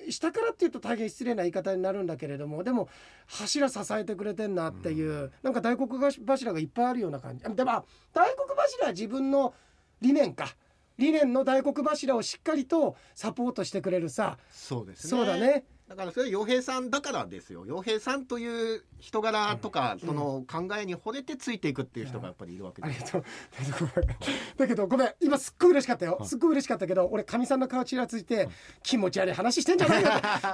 [0.10, 2.88] 下からっていうと大変失礼な言い方になるんだけれどもでも
[3.26, 7.44] 柱支えてくれてんなっていう、うん、なんか大黒柱がいっぱいあるような感じ。
[7.44, 9.54] でも大黒柱は自分の
[10.02, 10.56] 理念か。
[10.98, 14.38] 理念の大黒柱をしっかりとサポートしてくれるさ。
[14.50, 15.10] そうですね。
[15.10, 17.66] そうだねだからそれ洋平さんだからですよ。
[17.66, 23.22] 洋平さんという人柄とか、その考えに惚れてついていくっていう人がやっぱりいるわけです、あ
[23.64, 24.04] りがとう。
[24.60, 25.14] だけどごめん。
[25.22, 26.20] 今すっごい嬉しかったよ。
[26.26, 28.50] すっごい嬉しかったけど俺かみさんの顔ちらついて
[28.84, 30.10] 気持ち悪い話してんじゃないよ。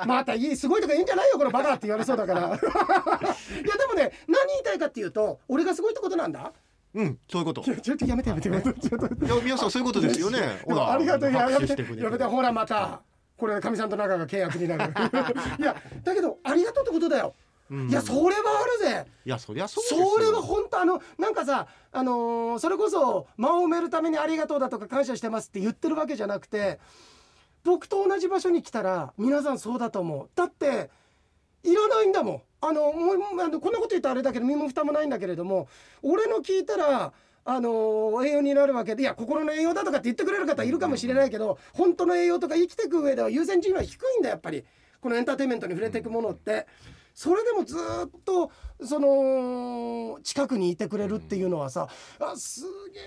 [0.05, 2.41] またいいすごいとか言うんじゃないよこのバカって言われそうだから。
[2.45, 2.59] いやで
[3.87, 6.53] もね何言いたいかっていうと俺がすごいってことなんだ。
[6.93, 7.63] うん、そういうこと。
[7.63, 8.49] ちょっとやめてやめて。
[8.49, 8.61] いや、
[9.43, 10.61] 皆さんそういうことですよね。
[10.63, 11.33] ほら、ありがとう。
[11.33, 13.01] やめて、やめて、ほら、また。
[13.43, 14.93] これかみさんと仲が契約になる。
[15.59, 17.33] いやだけどありがとうってことだよ、
[17.69, 19.05] うん、いやそれはあるぜ。
[19.25, 26.79] いやそりゃそうそれは本当あのなんかさあのー、それこそ間を埋めるためにありがとうだとか感謝してますって言ってるわけじゃなくて
[27.65, 30.29] 僕と同じ場所に来たら皆さんそうだと思う。
[30.35, 30.89] だって
[31.63, 32.41] いらないんだもん。
[32.61, 35.67] あのもうあのこんなこと言うとあれだけど身も蓋もないんだけれども
[36.01, 37.11] 俺の聞いたら
[37.45, 44.63] あの栄養になるわけでいや心の栄養だとかって言ってくれる方いるかもしれないけど本当の栄養とか生きていく上では優先順位は低いんだやっぱり
[45.01, 46.67] このエンターテインメントに触れていくものって。
[47.15, 48.51] それでもずっと
[48.83, 51.87] その近くにいてくれるっていうのはさ
[52.19, 52.63] あす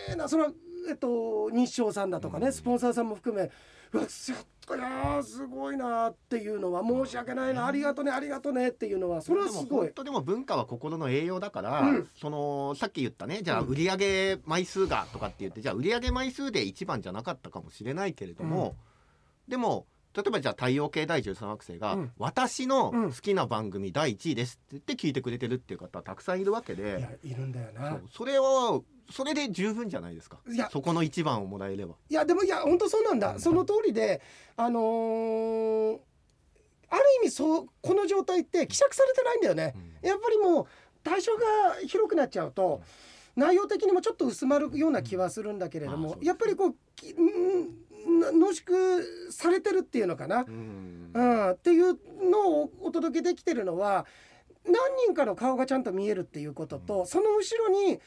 [0.06, 0.50] げえなそれは
[0.88, 3.50] えっと日照さんだとかねスポンサーさんも含め
[3.92, 9.92] うわいやすごいなっていうのは申し訳ないなありがとねありがとねっていうのはそれはすごい。
[9.92, 18.74] でも文化は心の栄養だから、うん、そのさっき言ったねじゃあ売上枚数がとかって言ってじゃあ売上枚数で一番じゃなかったかもしれないけれども、
[19.46, 19.86] うん、でも
[20.16, 26.82] 例えばじゃあ太陽系第13惑星が、うん、私の好きな番組第1位ですって言って聞いてくれてるっていう方はたくさんいるわけで。
[26.82, 28.00] いやいるんだよな。
[28.10, 30.38] それはそれで十分じゃないですか。
[30.48, 30.70] いや。
[30.72, 31.96] そこの一番をもらえれば。
[32.08, 34.22] いやでもいや本当そうなんだ、うん、その通りで
[34.56, 35.98] あのー、
[36.88, 40.66] ある意味そうこの状態って希釈されてないんだよね、うん、やっぱりもう
[41.04, 41.42] 対象が
[41.86, 42.80] 広くなっちゃうと、
[43.36, 46.74] 内容的にもちょっと薄まるような気はするんだけれども、やっぱりこう
[48.06, 51.98] 濃縮されてるっていうのかな、うん、うん、っていう
[52.30, 54.06] のをお届けできてるのは
[54.64, 54.74] 何
[55.06, 58.00] 人かの顔がちゃんと見えるっていうことと、うん、その後ろに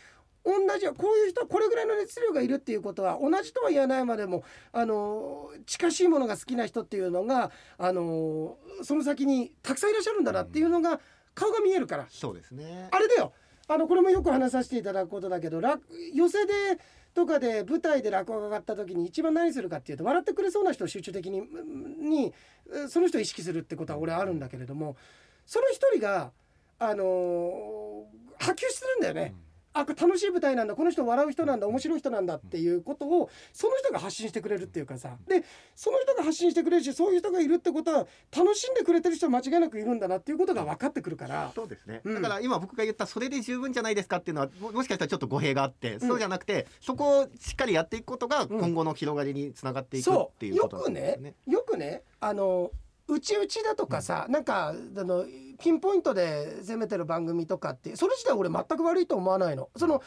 [0.46, 11.00] 同じこういう人これぐらいの熱量がいるっていうことは同じとは言わないまでもあの近しいものが好きな人っていうのがあのその先にたくさんいらっしゃるんだなっていうのが
[11.36, 12.88] 顔が見えるから、うん、そうですね。
[12.92, 13.34] あれだよ。
[13.68, 16.80] あのこれもよく話させていただくことだけど寄せで
[17.14, 22.34] とかで舞台で落語が上がった時に一番何するかっていうと笑ってくれそうな人を集中的にに
[22.88, 24.96] その人を意識するってことは俺あるんだけれども
[25.46, 26.32] その一人が
[26.82, 28.06] あの、
[28.40, 29.34] 波及するんだよね。
[29.44, 30.76] うんあ楽しい舞台なんだ。
[30.76, 31.68] この人笑う人なんだ。
[31.68, 35.18] 面白い人なんだっていうことをその人が発信してくれるっていうかさ。
[35.28, 35.44] で
[35.76, 41.52] その人が発信してくれるしそういう人がいるってことは楽しんでくれてる人は間違いなくいるんだなっていうことが分かってくるから。
[41.54, 51.36] そうですね、うん、だから今僕が言ったそれで十分じゃないですかっていうのはもしかしたらちょっと語弊があって、うん、そうじゃなくてそこをしっかりやっていくことが今後の広がりにつながっていくっていうことなんですね。
[51.48, 51.94] よくね。
[51.94, 52.04] よくね。
[52.20, 52.72] あの
[53.10, 55.26] うちうちだとかさ、うん、なんかあの
[55.60, 59.70] ピンポイントで攻めてる番組とかってそれ自体俺全く悪いと思わないの。
[59.76, 60.02] その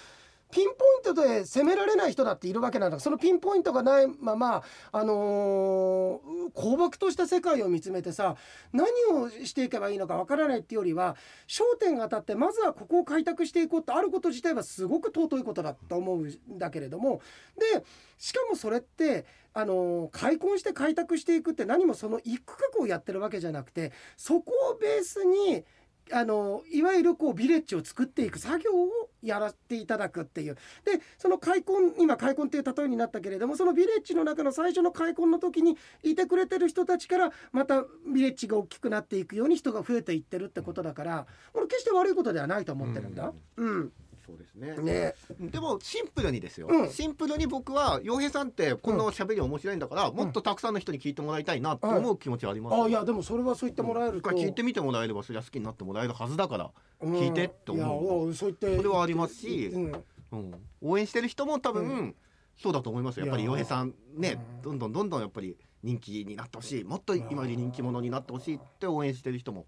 [0.52, 3.00] ピンポイントで攻められない人だっているわけなんだ。
[3.00, 4.62] そのピンポイントがないまま、
[4.92, 8.36] あのー、荒漠とした世界を見つめてさ
[8.72, 11.16] 何をしていけばいいのかわからないっていうよりは
[11.48, 17.22] 焦点が当たってまずはここを開拓していこうってあること自体はすごく尊いことだと思うんだけれども
[17.56, 17.82] で
[18.18, 25.64] しかもそれってあの開墾して開拓していくって何もその一区画をやってるわけじゃなくてそこをベースに
[26.12, 28.88] あのいわゆるこうビレッジを作っていく作業を
[29.22, 30.54] やらせていただくっていう。
[30.84, 43.32] でその開墾今開墾っていう例えになったけれどもそのビレッジの中の最初の開墾の時にいてくれてる人たちからまたビレッジが大きくなっていくように人が増えていってるってことだから俺決して悪いことではないと思ってるんだ。
[43.56, 43.92] うん、うん。
[44.24, 44.76] そうですね。
[44.76, 45.14] ね。
[45.50, 46.90] でもシンプルにですよ、うん。
[46.90, 56.70] シンプルに僕は洋平さんってこの喋り面白いんだから、もっとたくさんの人に聞いてもらいたいなって思う気持ちはあります、あいやでもそれはそう言ってもらえると、聞いてみてもらえればそりゃ好きになってもらえるはずだから、うん
[57.02, 58.34] 聞いてって思う。
[58.34, 58.76] そう言って。
[58.76, 59.92] それはありますしうん。
[60.32, 62.14] うん、応援してる人も多分、うん。
[62.56, 63.26] そうだと思いますよ。
[63.26, 64.62] やっぱり洋平さんね、うん。
[64.62, 66.84] どんどんどんどんやっぱり人気になってほしい。
[66.84, 69.66] もっと今より人気者になってほしいって応援してる人も。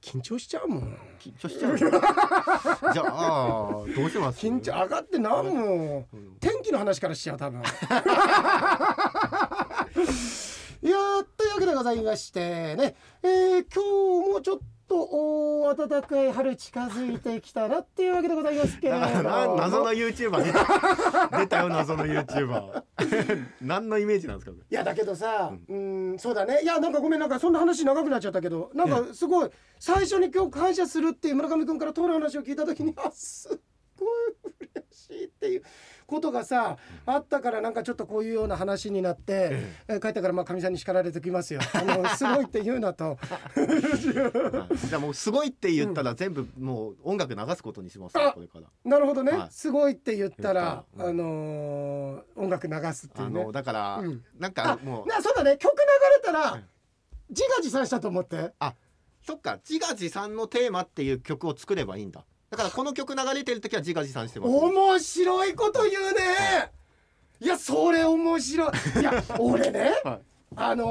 [0.00, 0.96] 緊張しちゃうもん。
[1.18, 1.90] 緊張しちゃう じゃ
[3.04, 4.46] あどうします？
[4.46, 6.36] 緊張上がってなんもうん。
[6.38, 7.60] 天気の話からしちゃう多分。
[10.80, 13.82] いやーというわけでございましてね、えー今
[14.24, 14.64] 日もちょっと
[14.96, 18.98] お暖かい春近づいてきたなっていうわけでございますけれど。
[19.00, 22.82] も謎の YouTuber 出た 出たよ謎の YouTuber
[23.60, 24.56] 何のイメージなんですか？
[24.70, 26.60] いやだけどさ、うん、そうだね。
[26.62, 33.58] いやなんかごめんなんかそんな話長くなっちゃったけどなんかすごい最初に今日感謝するっていう村上君から通る話を聞いた時にあすっ
[33.98, 34.08] ごい
[34.74, 35.62] 嬉しいっていう
[36.08, 39.50] ことがさあったからなんかちょっとこういうような話になって、
[39.88, 41.60] えー帰ってからまあかみさんに叱られてきますよ。
[41.74, 43.04] あのすごいって言うなと。
[43.04, 43.18] は
[44.74, 48.66] いじゃあもうすごいって言ったら全部もう音楽流すことにしますこれから。
[48.84, 49.48] なるほどね、はい。
[49.50, 51.02] すごいって言ったら、言った。
[51.04, 53.44] らあのー音楽流すっていあうね。
[53.44, 53.52] の。
[53.52, 54.24] だから、うん。
[54.38, 55.06] なんあかもう。
[55.06, 55.58] なそうだね。
[55.58, 55.82] 曲流
[56.16, 56.64] れたら、はい。
[57.28, 58.54] 自画自賛したと思って。
[59.26, 59.58] そっか。
[59.68, 64.52] 自画自賛のテーマっていう曲を作ればいいんだだからこの曲流れてる時は自画自賛してます。
[64.52, 66.72] 面白いこと言うね。
[67.40, 67.46] い。
[67.46, 69.00] やそれ面白い。
[69.00, 70.20] いや 俺ねはい。
[70.56, 70.84] あの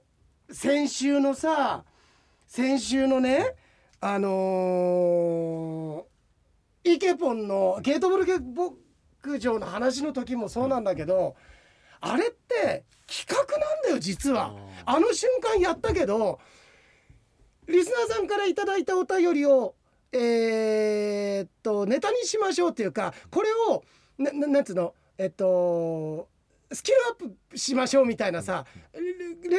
[0.00, 0.04] ー
[0.50, 1.84] 先週のさ
[2.46, 3.54] 先週のね
[4.00, 8.74] あのーイケポンのゲートボール
[9.26, 11.34] 牧場の話の時もそうなんだけど、
[12.02, 14.54] あれって企画なんだよ実は。
[14.84, 16.40] あの瞬間やったけど
[17.66, 19.74] リスナーさんからいただいたお便りを
[20.16, 23.82] えーっとネタにしましょうっていうかこれを
[24.18, 24.94] なななんつうの？
[25.18, 26.28] えっと
[26.72, 27.14] スキルアッ
[27.50, 29.00] プしましょうみたいなさレ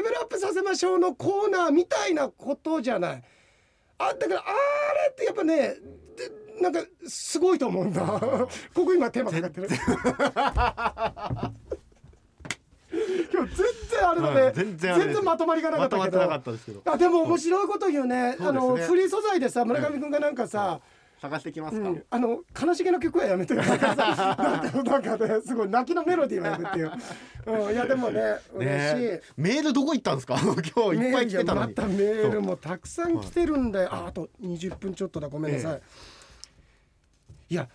[0.01, 3.23] ベルアップさせましょうのコーナーみたいなことじゃない。
[3.97, 5.75] あだからあれってやっぱね
[6.17, 8.01] でなんかすごいと思うんだ。
[8.73, 9.69] ここ今テーマかかってる。
[13.33, 16.17] 今日全然あれだね、はい全然あれですまとまりがなかったけど。
[16.17, 16.81] まとまってなかったですけど。
[16.85, 20.79] あでも面白いこと言うね、そうあのフリー素材でさ村上君がなんかさ、
[21.21, 26.91] 探してきますか、うん、あの悲しげな曲はやめてよ なんかさなんかなんかねすごい泣きのメロディーはやめてよ、
[27.45, 28.21] うん、いやでもね
[28.53, 30.37] 嬉しい、ねメールどこ行ったんですか？
[30.43, 30.53] 今
[30.93, 31.67] 日いっぱい来てたのに。
[31.67, 35.29] またメールもたくさん来てるんだよ、ああと20分ちょっとだ。
[35.29, 35.81] ごめんなさい、え
[37.49, 37.69] いや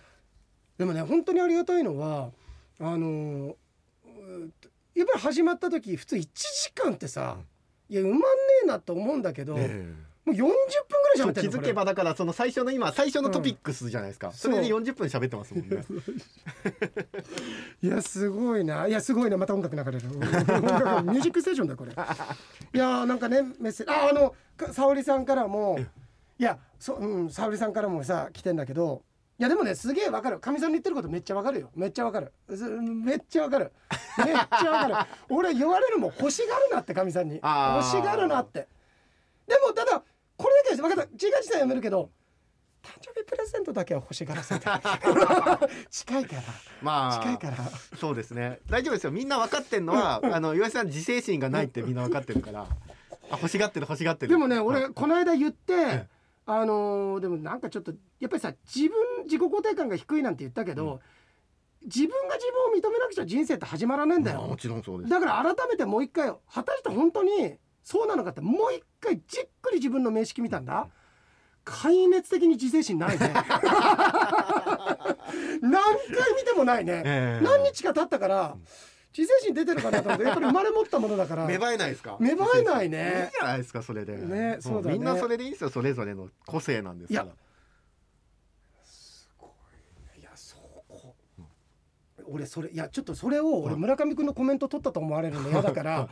[0.77, 2.31] でもね本当にありがたいのは
[2.79, 3.55] あのー
[4.37, 4.51] う
[4.95, 7.37] やっぱり始まった時普通1時間ってさ、
[7.89, 8.23] いや埋まんね
[8.63, 9.93] えなと思うんだけど、え。
[10.23, 15.83] もう40分ぐらい喋ってるのづけばだからその最初の今最初のトピックスじゃないですか、それで40分喋ってますもんね。
[17.81, 18.87] いやすごいな。
[18.87, 19.37] いやすごいな。
[19.37, 20.07] また音楽流れる。
[20.07, 21.91] ミュージックステーションだこれ。
[21.95, 21.95] い
[22.77, 25.79] やーなんかねメッセージああのか沙織さんからも
[26.37, 29.10] いやそうん沙織さんからもさ来てんだけどい
[29.41, 30.39] やでもねすげえわかる。
[30.39, 31.71] かみさんの言ってることめっちゃわかるよ。
[31.75, 32.31] めっちゃわかる。
[32.55, 33.71] すめっちゃわかる。
[34.19, 34.95] めっちゃわかる。
[35.29, 37.35] 俺言われるもん欲しがるなってかみさんに。
[37.35, 37.43] 欲
[37.83, 38.67] しがるなって。
[39.47, 40.03] でもただ
[40.37, 41.11] これだけです分かった。
[41.11, 42.11] 自画自賛やめるけど
[42.83, 44.67] 誕生日プレゼントだけは欲しがらせて。
[45.89, 46.41] 近いから。
[46.83, 47.57] まあ近いから。
[47.99, 48.59] そうですね。
[48.69, 49.11] 大丈夫ですよ。
[49.11, 52.67] みんな分かってんのはあの岩井さん自制心がないってみんな分かってるから。
[53.31, 54.29] あ欲しがってる欲しがってる。
[54.29, 56.07] でもねはい俺この間言って、え
[56.45, 60.99] あのーでもなんかちょっとやっぱりさ自分自己肯定感が低いなんて言ったけど、
[61.83, 64.39] 自分が自分を認めなくちゃ人生って始まらねえんだよ。
[64.39, 65.09] まあもちろんそうです。
[65.09, 70.87] だから改めてもう一回果たして本当にそうなのかってもう一回じっくり自分の面識見たんだ。
[71.63, 73.33] 壊滅的に自制心ないね。
[75.61, 77.45] 何回見てもないね、ええ。
[77.45, 78.57] 何日か経ったから
[79.17, 81.45] 自制心出てるかなと思ってやっぱり生まれ持ったものだから。
[81.45, 82.17] 芽生えないですか？
[82.19, 84.15] 芽生えないいいねじゃないですかそれで。
[84.17, 84.93] ねそうだね。
[84.97, 87.25] みんなそれでいいんですよそれぞれの個性なんですから。
[87.25, 87.33] いや。
[90.19, 91.15] いやそうこ。
[92.27, 93.81] 俺それいやちょっとそれを俺はい。
[93.81, 96.07] 村上君のコメント取ったと思われるの嫌だから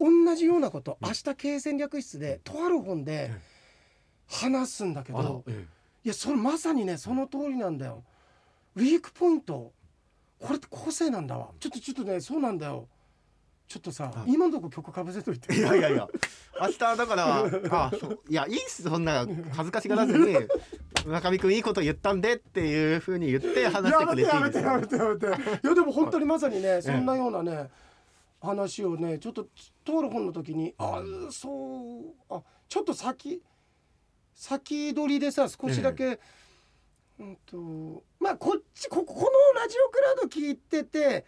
[0.00, 3.30] 同じようなこと明日経営戦略室でとある本で
[4.28, 5.64] 話すんだけどえ。
[6.04, 8.02] いやそれまさにねその通りなんだよ。
[8.74, 9.72] ウィークポイント
[10.40, 11.48] これって個性なんだわ。
[11.60, 12.88] ちょっとちょっとねそうなんだよ。
[13.68, 15.52] ちょっとさ、今のとこ曲かぶせといて。
[15.52, 16.06] いやいやいや。
[16.60, 18.20] 明日だからあそう。
[18.28, 20.36] いやいいっすそんな恥ずかしがらずに。
[21.04, 25.26] 村上君いいこと言ったんでっていうふうに言って話してくれていいですやめてやめてやめて。
[25.26, 27.68] いやでも本当にまさにねそんなようなね
[28.40, 29.48] 話をねちょっと
[29.84, 33.42] 通る本の時にあそうあちょっと先
[34.34, 36.20] 先取りでさ少しだけ、
[37.18, 39.20] うんとまあこっちここの
[39.60, 41.24] ラジオクラウド聞いてて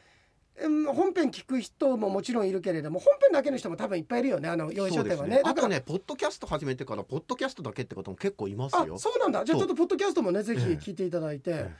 [0.93, 8.99] 本編聞く人ももちろんいるけれども本編だけの人も多分いっぱいいるよねあの用意書店はね、ね、あとねポッドキャスト始めてからポッドキャストだけってことも結構いますよ。
[8.99, 9.45] そうなんだ。
[9.45, 11.75] じゃあちょっとポッドキャストもねぜひ聞いていただいて、ええ、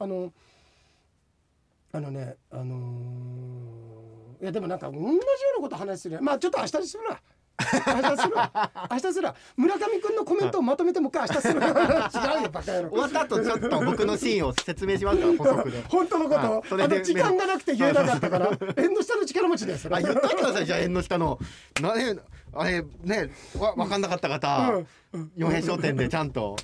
[0.00, 0.32] あの
[1.92, 5.20] あのねあのー、いやでもなんか同じような
[5.60, 6.20] こと話する。
[6.20, 7.20] まあちょっと明日にするわ
[7.56, 8.34] 明日する
[8.90, 12.90] 明日する村上君のコメントをまとめてもう一回明日する 違うよバカ野郎。
[12.90, 15.84] 終わった後ちょっと僕のシーンを説明しますから補足で。
[15.88, 20.66] 本当のこと、あの時間がなくて言えなかったから縁の下の力持ちですあ言っといてください。
[20.66, 21.38] じゃあ縁の下の。
[21.80, 22.16] なね
[22.56, 24.82] あれねわ分かんなかった方、
[25.36, 26.56] 四平商店でちゃんと。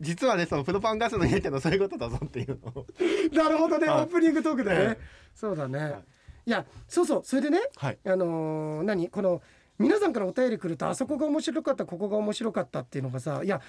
[0.00, 2.86] 実はねそのプロパンガスの家ってのそういうことだぞっていうの
[3.32, 4.98] なるほどね、オープニングトークでね、
[5.34, 6.04] そうだね、
[6.46, 7.22] い、やそうそう。
[7.24, 9.08] それでね、あの何？
[9.08, 9.42] この
[9.78, 13.60] 皆さんからお便り来るとあそこが面白かったここが面白かったっていうのがさいや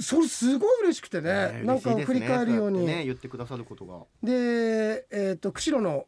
[0.00, 6.06] それすごい嬉しくてね、ね、なんか振り返るように、ね、言ってくださることがでえっ、ー、と釧路の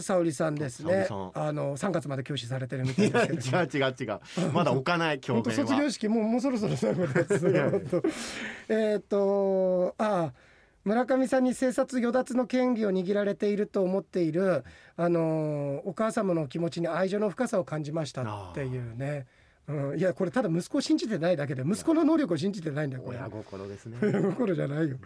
[0.00, 1.06] 沙織さんですね。
[1.34, 3.58] あの三月まで教師されてるみたいですけど。
[3.58, 4.52] 違う違う違う。
[4.52, 5.56] まだ置かない教鞭は。
[5.56, 8.02] 卒業式もうもうそろそろ最後です。
[8.68, 10.32] えっとああ。
[10.84, 14.64] 村上さんに生殺与奪の権利を握られていると思っている、
[14.96, 19.26] あのお母様の気持ちに愛情の深さを感じましたっていうね。
[19.68, 23.18] うん、いやこれただ息子を信じてないだけで息子の能力を信じてないんだよこれ。
[23.18, 23.98] 親心ですね。
[24.02, 24.96] 親 心じゃないよ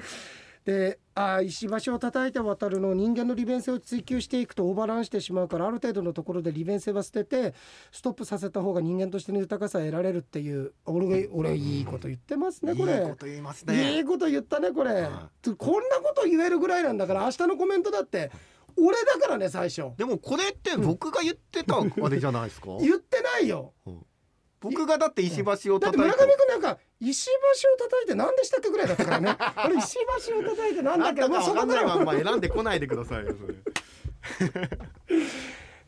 [0.66, 7.54] であ石橋を叩いて渡るの人間の利便性を追求していくとオーバーランしてしまうからある程度のところで利便性は捨てて
[7.92, 12.94] ストップさせた方が人間としての豊かさを得られるっていう俺俺いいこと言ってますねこれ。
[12.94, 13.96] いいこと言いますね。
[13.96, 15.08] いいこと言ったねこれ、
[15.56, 18.32] こんなこと言えるぐらいなんだから明日のコメントだって
[18.76, 19.96] 俺だからね最初。
[19.96, 22.70] でもこれって僕が言ってたあれじゃないですか。
[22.82, 24.06] 言ってないよ、うん
[24.60, 29.36] 僕がだって石橋を叩いて、村上君なんか石橋を叩いて何でしたっけぐらいだったからね。
[29.38, 29.96] あれ石
[30.28, 33.54] 橋を叩いて何だっけまあそこからまあ選んでこないでくださいよそれ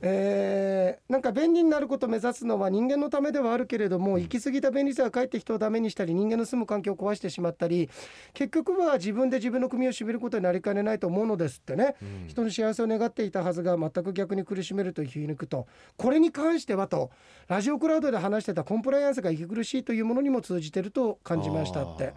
[0.00, 7.90] えー、なんか便利になることを目指すのは人間のためではあるけれども行き過ぎた便利さがかえって人をダメにしたり人間の住む環境を壊してしまったり
[8.32, 17.10] 結局は自分で自分の組を締めることになりかねないと思うのですってね、うん、人の幸せを願っていたはずが全く逆に苦しめると言い抜くとこれに関してはと
[17.48, 22.14] ラジオクラウドで話してたコンプライアンスが息苦しいというものにも通じてると感じましたって。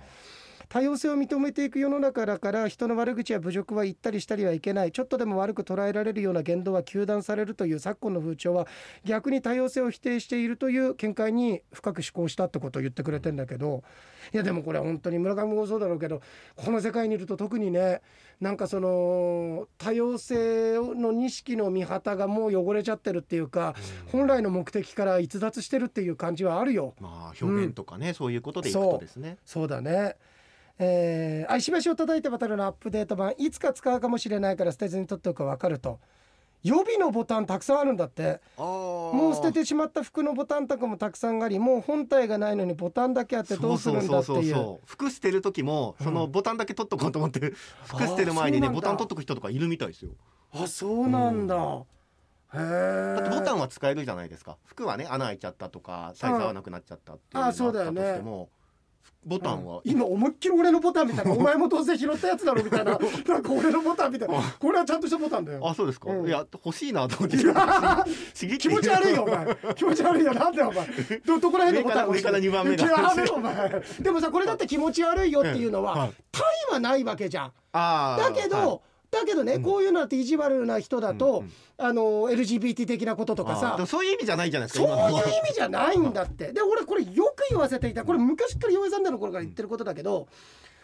[0.72, 8.68] 多様性を認めていく世の中だから人の悪口や侮辱は言ったりしたりはいけないちょっとでも悪く捉えられるような言動は糾弾されるという昨今の風潮は
[9.04, 13.84] 逆に多様性を否定しているという見解に深く思考したってことを言ってくれてんだけど
[14.34, 16.22] いやでもこれ本当に村上もそうだろうけど
[16.56, 18.02] この世界にいると特にね
[18.40, 23.76] なんかその多様性の錦の見旗がもう汚れちゃってるっていうか、
[24.12, 26.96] 本来の目的から逸脱してるっていう感じはあるよ。
[27.00, 29.38] まあ表現とかね、うん、そういうことでいくとですね。
[29.46, 30.16] そうだね。
[30.84, 36.00] えー、石橋を叩いて渡るのアップデート版いつか使うかもしれないから捨てずに取っておくか分かると。
[36.64, 38.40] 予備のボタンたくさんあるんだって。
[38.58, 44.80] もう捨ててしまった服のボタンとかもたくさんありもう本体がないのにボタンだけあってどうするんだっていう。
[44.86, 47.56] 服捨てる時もそのボタンだけ取っとこうと思って、うん、
[47.86, 50.12] 服捨てる前にねボタン取っとく人とかいるみたいですよ。
[50.54, 51.86] あそうなんだ、うん。
[52.54, 54.58] だってボタンは使えるじゃないですか。
[54.66, 58.50] 服はね穴開いちゃったとかサイズ合わなくなっちゃったっていうのがあったとしても、
[59.24, 62.98] ボタンは、今思いっきり俺のボタンみたいなお前もどうせ拾ったやつだろみたいな。
[63.28, 65.68] なんか俺のボタンみたいなこれはちゃんとしたボタンだよ。
[65.68, 67.38] あそうですか、うん、いや欲しいなと思って。
[68.58, 69.58] 気持ち悪いよお前。
[69.76, 70.34] 気持ち悪いよ。
[70.34, 70.88] なんでお前。
[71.24, 73.14] どどこら辺のボタン上から2番目だ。
[73.36, 73.84] お前。
[74.00, 77.52] でもさこれだって気持ち悪いよっていうのは、はい、単位はないわけじゃん。
[77.74, 81.44] だけど、はいだけどね、うん、こういうのって意地悪な人だと、
[81.78, 83.86] あの LGBT 的なこととかさ。
[83.86, 86.54] そういう意味じゃないじゃないですかそういう意味じゃないんだって。
[86.54, 90.28] で俺これよく言わせていたこれ昔から洋江さんの頃から言ってることだけど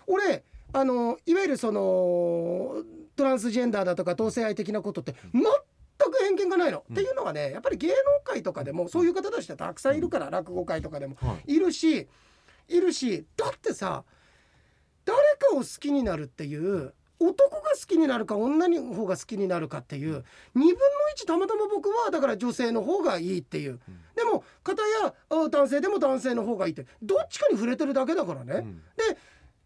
[0.05, 2.83] 俺あのいわゆるその
[3.15, 11.15] トランスジェンダーだとか同性愛的なことって全く偏見がないの、うん、っていうのはねやっぱり芸能界とかでもそういう方としてたくさんいるから、落語界とかでも、
[11.45, 12.07] いるし
[12.67, 14.03] いるしだってさ
[15.05, 20.75] 誰かを好きになるっていう男が好きになるか女の方が好きになるかっていう2分の
[21.17, 23.79] 1たまたま僕はだから女性の方がいいっていう、
[24.15, 28.65] でも片や男性でも男性の方がいいってどっちかに触れてるだけだからね。
[28.95, 29.17] で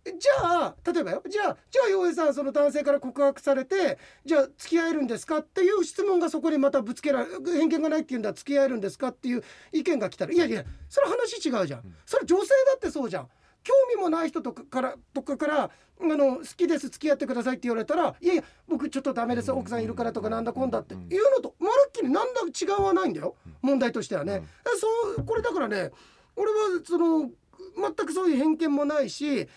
[0.03, 1.23] じゃあ例えばよ。
[1.29, 13.27] じゃあじゃあ洋平さんその男性から告白されてじゃあ付き合えるんですかっていう質問がそこにまたぶつけられ偏見がないっていうんだ付き合えるんですかっていう意見が来たらいやいやそれ話違うじゃん、それ女性だってそうじゃん
[13.63, 15.69] 興味もない人とかからとかからあ
[16.03, 21.01] の好きです付き合ってくださいって言われたらいやいや僕ちょっとダメです奥さんいるからとかなんだこんだっていう
[21.37, 23.35] のとまるっきり何だ違わないんだよ。
[23.61, 24.43] 問題としてはね。
[24.79, 25.91] そうこれだからね
[26.35, 27.29] 俺はその
[27.75, 29.47] 全くそういう偏見もないし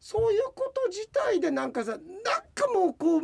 [0.00, 2.00] そういうこと自体でなんかさなん
[2.54, 3.22] かもうこう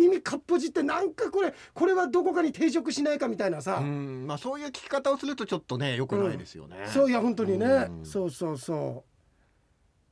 [0.00, 3.80] 耳かっぽじってなんかこれこれはどこかに抵触しないかみたいなさ。
[3.80, 7.88] まあ、そういう聞き方をするとちょっとねよくないですよね、うん、そういや本当にね。
[8.02, 9.13] そうそうそう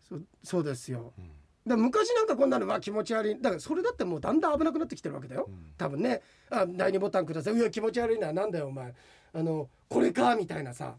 [0.09, 1.31] そそうですよ、うん。
[1.67, 3.41] だ昔なんかこんなのは気持ち悪い。
[3.41, 5.49] だからそれだってもうだんだん危なくなってきてるわけだよ、
[5.79, 6.21] 多分ね。
[6.51, 7.55] あ第2ボタンください。
[7.55, 8.95] いや気持ち悪いのはなんだよお前。
[9.35, 10.95] あのこれかみたいなさ。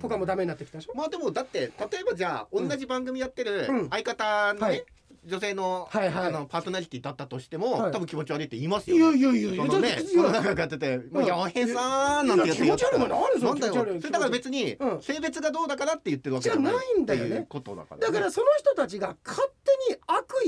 [0.00, 0.94] とかもダメになってきたでしょ？
[0.94, 4.84] まあでもだって例えばじゃあ同じ番組やってる相方のね、はい
[5.26, 9.18] 女性の,、はいはい、あのパーソナリティだったとしても、はい、多分気持ち悪いって言いますよ、ね。
[9.18, 13.08] いやいやいや、そのね、この中がやってて、もうやへさんなんてやって気持ち悪いもん。
[13.08, 13.74] なんだよ。
[13.74, 17.46] それだから別に、性別がどうだからって言ってるわけじゃないんだよね。
[17.48, 19.48] ことだから、だからその人たちが勝
[19.88, 19.95] 手に悪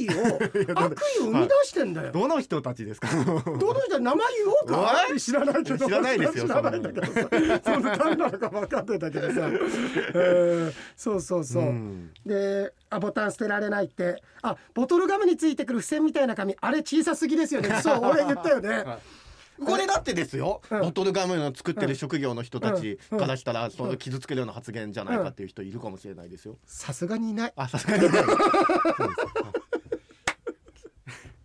[0.05, 0.13] 意を
[0.77, 2.13] 悪意を生み出してんだよ。
[2.13, 3.09] どの人たちですか？
[3.25, 4.95] どの人名前言おうか。
[5.19, 5.87] 知らないけど。
[5.87, 6.45] 知らないですよ。
[6.45, 6.77] 知らな。
[6.77, 7.13] いんだけどさ。
[7.65, 7.83] その。
[7.97, 8.39] 誰なの。
[8.39, 9.51] か分かってたけどさ。
[10.97, 11.75] そうそうそう。
[12.27, 12.73] で。
[12.91, 18.83] あボタン捨てられないってあボトルガムについてくる付箋みたいな紙あれ小さすぎですよねそう俺言ったよね、
[19.65, 21.55] これだってですよ、うん、ボトルガムの。
[21.55, 22.43] 作ってる職業の。
[22.43, 23.97] 人たちからしたら、その。
[23.97, 26.57] 傷つけるような発言じゃないかっていう人いるかもしれないですよ。
[26.65, 27.53] さすがにいない。
[27.57, 28.23] あ、さすがにいない。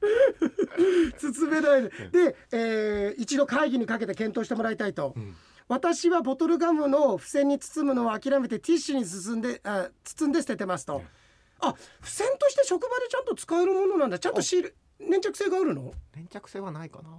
[1.18, 5.14] 包めないで、で、えー、一度会議にかけて検討してもらいたいと。
[5.16, 5.36] うん。
[5.70, 11.02] 私はボトルガムの付箋に包むのを諦めてティッシュに進んであ包んで捨ててますと、
[11.62, 14.20] あ付箋として職場でちゃんと使えるものなんだ。
[14.20, 15.94] ちゃんとシール粘着性があるの？
[16.16, 17.18] 粘着性はないかな。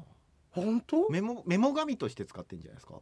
[0.50, 1.08] 本当？
[1.10, 3.00] メモメモ紙として使ってんじゃないですか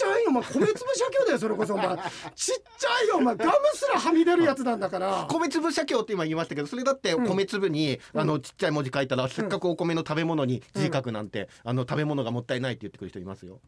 [0.00, 0.42] ちゃいよお前。
[0.42, 1.88] 米粒写経だよそれこそお前。
[1.88, 1.96] ちっ
[2.34, 3.36] ちゃいよお前。
[3.36, 5.26] ガムすらはみ出るやつなんだから。
[5.28, 13.60] 米粒写経って今言いましたけどそれだって米粒に、うん、あのちっちゃい文字書いたら、うん、せっかくお米の食べ物に字書くなんて、うん、あの食べ物がもったいないって言ってくる人いますよ。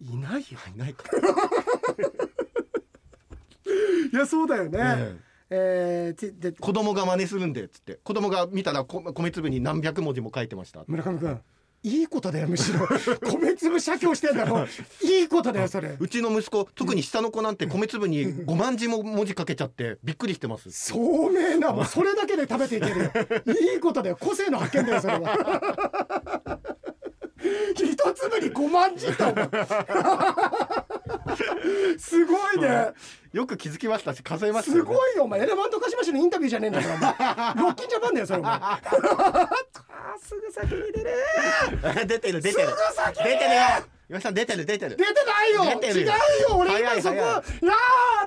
[0.00, 0.58] いないよ。
[0.74, 1.04] いないか。
[4.12, 5.16] いやそうだよね、え。
[5.50, 7.94] えー、で子供が真似するんでっつって。
[8.02, 10.84] 子供が見たら米粒に何百文字も書いてました。
[10.86, 11.40] 村上君
[11.82, 12.80] いいことだよむしろ。
[13.30, 14.66] 米粒写経してんだろ
[15.02, 15.96] いいことだよそれ。
[15.98, 20.70] うちの息子特に下の子なんて米粒に5万字も文字かけちゃってびっくりしてます。
[20.70, 21.72] 聡明な。
[21.72, 23.10] もうそれだけで食べていけるよ。
[23.72, 24.18] いいことだよ。
[24.20, 26.58] 個性の発見だよそれは。
[27.74, 29.24] 一粒に5万字と
[31.98, 32.92] すごいね。
[33.32, 35.40] よく気づきましたし数えました、ね、すごいよお前。
[35.40, 38.58] エレファントカシマシのインタビューじゃねえんだからロッキンジャパンだよそれお前。
[40.20, 42.68] すぐ先に出る出てる出てる。
[43.16, 43.60] 出てるよ。
[44.10, 44.96] 岩さん出てる出てる。
[44.96, 45.80] 出てないよ。
[45.80, 46.12] 違うよ
[46.56, 47.14] 俺今そこ。
[47.14, 47.18] い。
[47.18, 47.72] や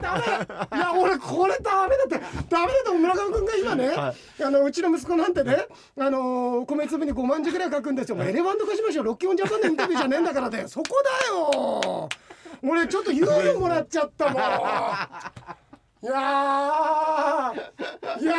[0.01, 0.77] ダメ。
[0.77, 2.21] いや 俺これダメだって。
[2.49, 5.67] ダメだって村上君が今ね、はい、あのうちの息子なんてね
[5.99, 10.69] あの米粒に5万字ぐらい書くんですよ、エレファントカシマシのロッキンジャパンのインタビューじゃねえんだからだよ。
[10.69, 12.09] そこだよ
[12.63, 14.41] 俺ちょっと猶予もらっちゃったもん。
[16.03, 16.11] いや
[18.19, 18.35] いや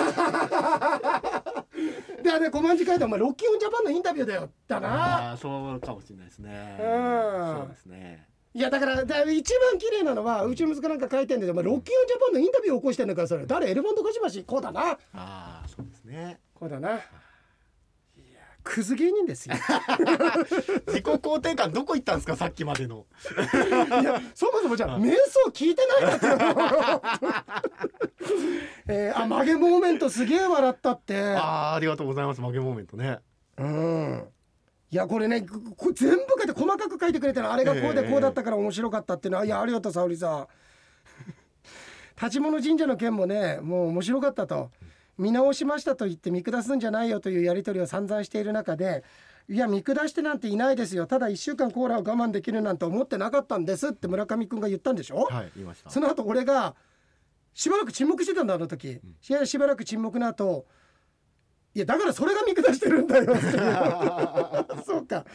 [2.23, 4.51] でね5万字書いてお前ロッキンオンジャパンのインタビューだよ。
[4.69, 5.33] だな。
[5.33, 6.79] あそうかもしれないですね。
[6.79, 6.87] うん。
[7.57, 8.29] そうですね。
[8.53, 13.71] いやだからだ一番綺麗なのはうちの息子なんか書いてんでお前ロッキンオンジャパンのインタビューを起こしてんだからそれ誰？
[13.71, 14.45] エレファントカシマシ。
[14.45, 14.91] こうだな。
[14.91, 16.39] ああそうですね。
[16.55, 17.01] こうだな
[18.65, 19.55] クズ芸人ですよ。
[20.89, 22.35] 自己肯定感どこ行ったんですか？
[22.35, 23.05] さっきまでの。
[24.01, 27.03] いやそもそもじゃあ瞑想聞いてないか
[27.69, 28.33] って
[28.89, 31.21] えー、あ曲げモーメントすげえ笑ったって。
[31.37, 32.41] あありがとうございます。
[32.41, 33.19] 曲げモーメントね。
[33.59, 34.25] うん。
[34.91, 40.49] いやこれねこ全部書いて細かく書いてくれてるあれがこうでこうだったから面白かったっていうのは、えー、いやありがとう沙織さん。
[42.23, 44.71] 立物神社の件もねもう面白かったと。
[45.19, 49.05] 見直しましたと言って見下すんじゃないよというやり取りを散々している中で
[49.49, 51.07] いや見下してなんていないですよ。
[51.07, 55.91] ただ1週間コーラを我慢できるなんて思ってなかったんですって村上君が言ったんでしょ、はい、言いました。
[55.91, 56.75] その後俺が
[57.53, 60.67] しばらく沈黙してたんだあの時、うん、しばらく沈黙の後
[61.75, 63.37] いやだからそれが見下してるんだよ
[64.87, 65.27] そうか。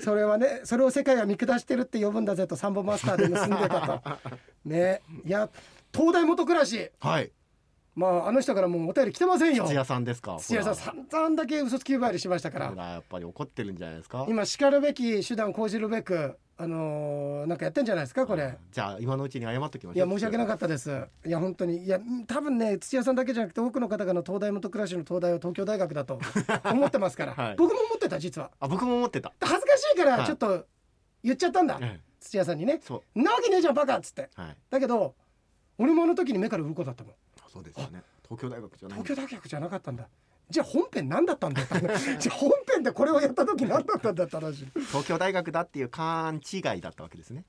[0.00, 4.30] それはねそれを世界は見下してるって呼ぶんだぜとサンボマスターで結んでたと。
[4.64, 5.02] ね。
[5.24, 5.50] いや
[5.92, 6.90] 東大元暮らし。
[7.00, 7.32] はい
[7.96, 9.64] まああの人からもうお便り来てませんよ。
[9.66, 10.36] 土屋さんですか？
[10.38, 12.66] 土屋さん散々だけ嘘つき呼ばわりしましたから。
[12.76, 14.26] やっぱり怒ってるんじゃないですか？
[14.28, 18.58] 今しかるべき手段を講じるべくあのー、なんかやってんじゃないですかこれ。
[18.70, 20.06] じゃあ今のうちに謝っときましょう。
[20.08, 20.90] いや申し訳なかったです。
[21.24, 21.84] いや本当に。
[21.84, 26.20] いや多分ね土屋さんだけじゃなくて多くの方がの東大元暮らしの東大は東京大学だと
[26.70, 28.50] 思ってますから、はい、僕も思ってた実は。
[28.60, 29.32] あ僕も思ってた。
[29.40, 30.66] 恥ずかしいからちょっと
[31.22, 32.80] 言っちゃったんだ、はい、土屋さんにね
[33.16, 35.14] 「なわけねえじゃんバカ」っつって、はい、だけど
[35.78, 37.12] 俺もあの時に目から鱗だったもん
[37.56, 38.02] そうですよね。
[38.22, 40.08] 東京大学じゃない東京大学じゃなかったんだ。
[40.48, 41.68] じゃあ本編何だったんだよ。
[42.20, 44.66] じゃあ本編でこれをやった時何だったんだって話。
[44.88, 47.44] 東京大学だっていう勘違いだったわけですね。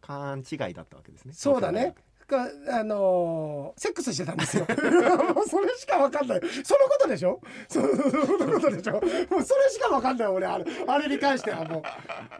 [0.00, 1.32] 勘違いだったわけですね。
[1.34, 1.94] そうだね。
[2.26, 4.66] かあのー、セックスしてたんですよ。
[5.46, 6.40] それしかわかんない。
[6.64, 7.40] そのことでしょ？
[7.68, 8.92] そそのことでしょ？
[8.94, 9.02] もう
[9.42, 10.28] それしかわかんない。
[10.28, 11.82] 俺あれあれに関してはもう。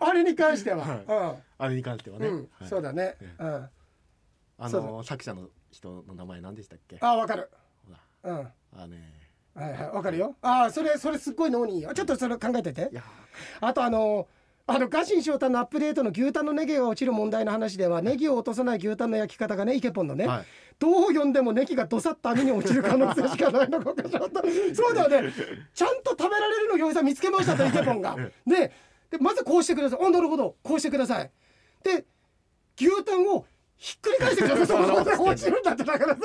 [0.01, 2.51] あれに関しては、はい、うん、あれに関してはね、うん。
[2.59, 3.71] はい、そうだね、うん、
[4.59, 6.97] あのー、作者の人の名前何でしたっけ？
[7.01, 7.51] あわかる。
[8.23, 8.49] うん。
[8.77, 9.13] あね。
[9.55, 10.35] はいはいわかるよ。
[10.43, 11.93] あそれそれすっごい脳にいいよ。
[11.95, 12.91] ちょっとそれ考えてて。
[13.61, 14.27] あとあの
[14.67, 20.45] あのガシン翔太のアップデートの牛タンのネギが落ちる問題の話ではネギを落とさない牛タンの焼き方がねイケポンのね、はい、
[20.79, 24.43] どう読んでもネギがどさっと網に落ちる可能性しかないのかちょっと
[24.75, 25.33] そうだよね。
[25.75, 28.17] ちゃんと食べられるの餃子見つけましたとイケポンが。
[28.47, 28.73] で
[29.11, 30.07] でまずこうしてください。
[30.07, 30.57] あなるほど。
[30.63, 31.31] こうしてください。
[31.83, 32.07] で
[32.77, 33.45] 牛タンを
[33.85, 34.67] ひっくり返してください。
[34.67, 36.21] そこで落ちるんだってだからさ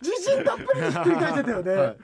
[0.00, 1.96] 自信たっぷりひっくり返してたよね、はい、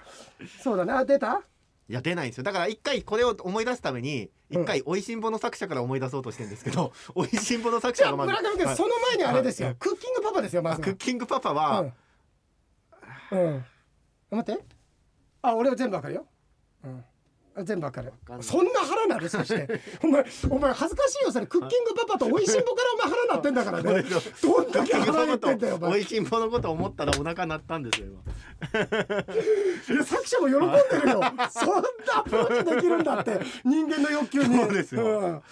[0.62, 0.92] そうだね。
[0.92, 1.40] あ出た？
[1.88, 2.44] いや出ないんですよ。
[2.44, 10.82] だから一回これを思い出すために一回「おいしんぼ」の作者から思い出そうとしてるんですけど「おいしんぼ」の作者がまず村上君、その前にあれですよ、クッキングパパですよまず。
[10.82, 11.86] クッキングパパは
[13.30, 13.64] うん、うん、
[14.30, 14.62] 待って。
[15.40, 16.26] あ俺は全部わかるよ、
[16.84, 17.04] うん
[17.64, 18.12] 全部わかる。
[18.40, 19.28] そんな腹なる？
[19.28, 19.80] そして。
[20.02, 21.32] お前お前恥ずかしいよ。
[21.32, 24.04] それクッキングパパとおいしんぼからお前腹なってんだからね。
[24.42, 28.22] どんだけ腹減ってんだよおいしんぼのこと思ったらお腹鳴ったんですよ今。
[30.04, 31.20] 作者も喜んでるよ。
[31.50, 33.40] そんなアプローチできるんだって。
[33.64, 34.56] 人間の欲求に。
[34.56, 35.42] そうですよ、うん。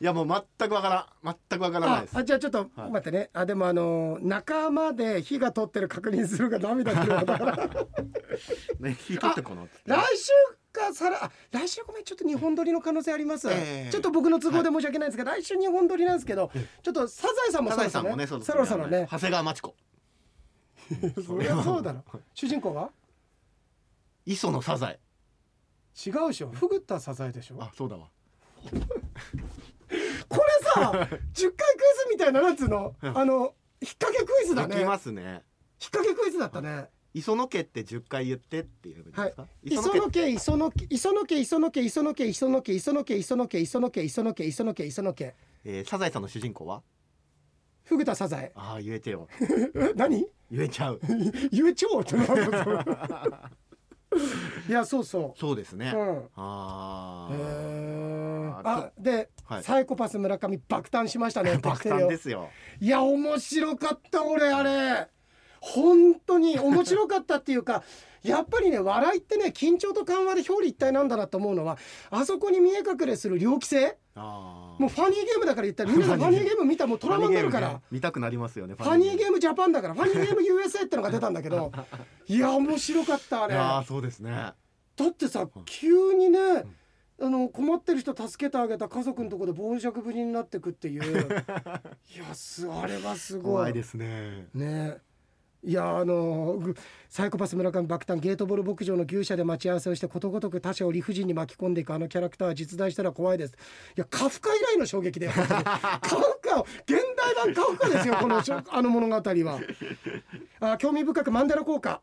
[0.00, 0.88] いやもう全くわか
[1.24, 1.36] らん。
[1.50, 2.16] 全くわからないです。
[2.16, 7.56] あじゃあちょっと待ってね、あでもあの仲間で火が通ってる確認するが涙くるだから。
[8.80, 10.32] ね火取ってこの来週
[10.78, 16.50] かさら来週ごめんちょっと日本撮りの可能性あります、えー、ちょっと僕の都合で申し訳ないんですが、はい、来週日本撮りなんですけど
[16.82, 18.26] ちょっとサザエさんもそろそろね。
[18.26, 19.08] そろそろね。
[19.10, 19.74] 長谷川町子。
[21.26, 22.02] そりゃそうだろ。
[22.34, 22.90] 主人公は？
[24.24, 25.00] 磯のサザエ。
[26.06, 26.50] 違うでしょ。
[26.50, 27.56] フグったサザエでしょ。
[27.60, 28.08] あそうだわ。
[28.70, 28.80] これ
[30.62, 31.54] さ10回クイズ
[32.10, 32.94] みたいななんつうの？
[33.02, 34.76] あの引っ掛けクイズだね。
[34.76, 35.22] できますね。
[35.22, 39.34] 引っ掛けクイズだったね磯野家って10回言ってっていうはい。
[39.64, 45.34] 磯野家磯野家磯野家磯野家磯野家磯野家磯野家磯野家磯野家磯野家磯野家磯野家。
[45.64, 46.82] えサザエさんの主人公は？
[47.84, 48.52] フグ田サザエ。
[48.54, 49.28] ああ言えてよ。
[49.96, 50.26] 何？
[50.50, 51.00] 言えちゃう。
[51.50, 52.02] 言えちゃう。
[52.02, 52.16] って。
[54.68, 55.38] いやそうそう。
[55.38, 57.28] そうですね、うん、あ
[58.64, 61.58] あで、はい、サイコパス村上爆誕しましたね。
[61.62, 62.48] 爆誕ですよ。
[62.80, 65.08] いや面白かった俺あれ
[65.60, 67.82] 本当に面白かったっていうか
[68.22, 71.78] やっぱりね笑いってね緊張と緩和で表裏一体なんだなと思うのは
[72.10, 73.98] あそこに見え隠れする猟奇性。
[74.18, 76.64] もうファニーゲームだから言ったらみんなファニーゲーム。
[76.64, 79.38] 見たらもうトラウマになるから、ね、見たくなりますよねファニーゲーム。
[79.38, 81.70] ジャパンだからファニーゲーム USA ってのが出たんだけど
[82.26, 83.54] いや面白かったあれ。
[83.54, 84.32] あそうですね。
[84.96, 86.38] だってさ急にね、
[87.20, 91.04] あの困ってる人助けてあげた家族のところで傍若無人になってくっていう。
[92.14, 93.42] いやすあれはすごい。
[93.44, 94.48] 怖いですね。
[94.54, 94.98] ね
[95.64, 96.62] いやあの
[97.08, 103.54] サイコパス村上爆誕ゲートボール牧場の牛舎で待ち合わせをしてことごとく他者を理不尽に巻き込んでいくあのキャラクターは実在したら怖いです。
[103.54, 103.54] い
[103.96, 105.64] やカフカ以来の衝撃でカフカ
[106.86, 108.40] 現代版カフカですよこの
[108.70, 109.60] あの物語は。
[110.60, 112.00] あ興味深くマンデラ効果。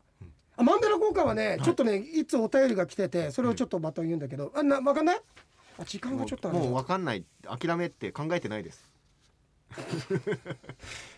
[0.58, 4.52] あマンデラ効果はね、はい、ちょっとねいつお便りが来ててそれをちょっとまた言うんだけど。
[4.54, 5.20] あな分かんない？
[5.78, 7.24] あ時間がちょっともう分かんない。
[7.46, 8.90] 諦めって考えてないです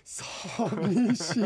[0.04, 1.42] 寂しい。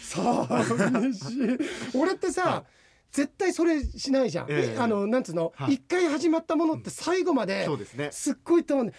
[0.00, 1.98] 寂しい。
[1.98, 2.64] 俺ってさ、
[3.10, 5.52] 絶対それしないじゃん、えー、あのなんつうの？
[5.68, 7.68] 一、回始まったものって最後まで、
[8.10, 8.92] すっごいと思う。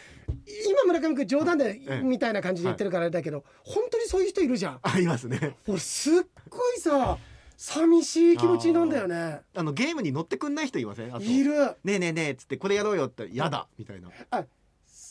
[0.68, 4.80] 今村上君冗談で、みたいな感じで言ってるからあれだけど、本当にそういう人いるじゃん。
[4.82, 5.58] ありますね。
[5.68, 6.14] 俺すっ
[6.50, 7.18] ごいさ
[7.58, 9.42] 寂しい気持ちなんだよね。
[9.54, 11.22] あのゲームに乗ってくんない人いません？
[11.22, 11.54] いる。
[11.84, 14.10] ねえねえねえっつってこれやろうよって嫌だみたいな。
[14.32, 14.46] あ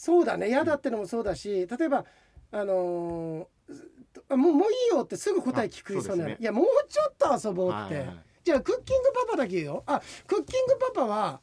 [0.04, 0.48] そうだね。
[0.48, 2.04] 嫌だってのもそうだし例えば
[2.52, 9.82] あのー、もうもういいよってすぐ答え聞くそうなの、ね、いやもうちょっと遊ぼうって、はいはい、じゃあクッキングパパだけ言うよ。
[9.86, 11.40] あクッキングパパは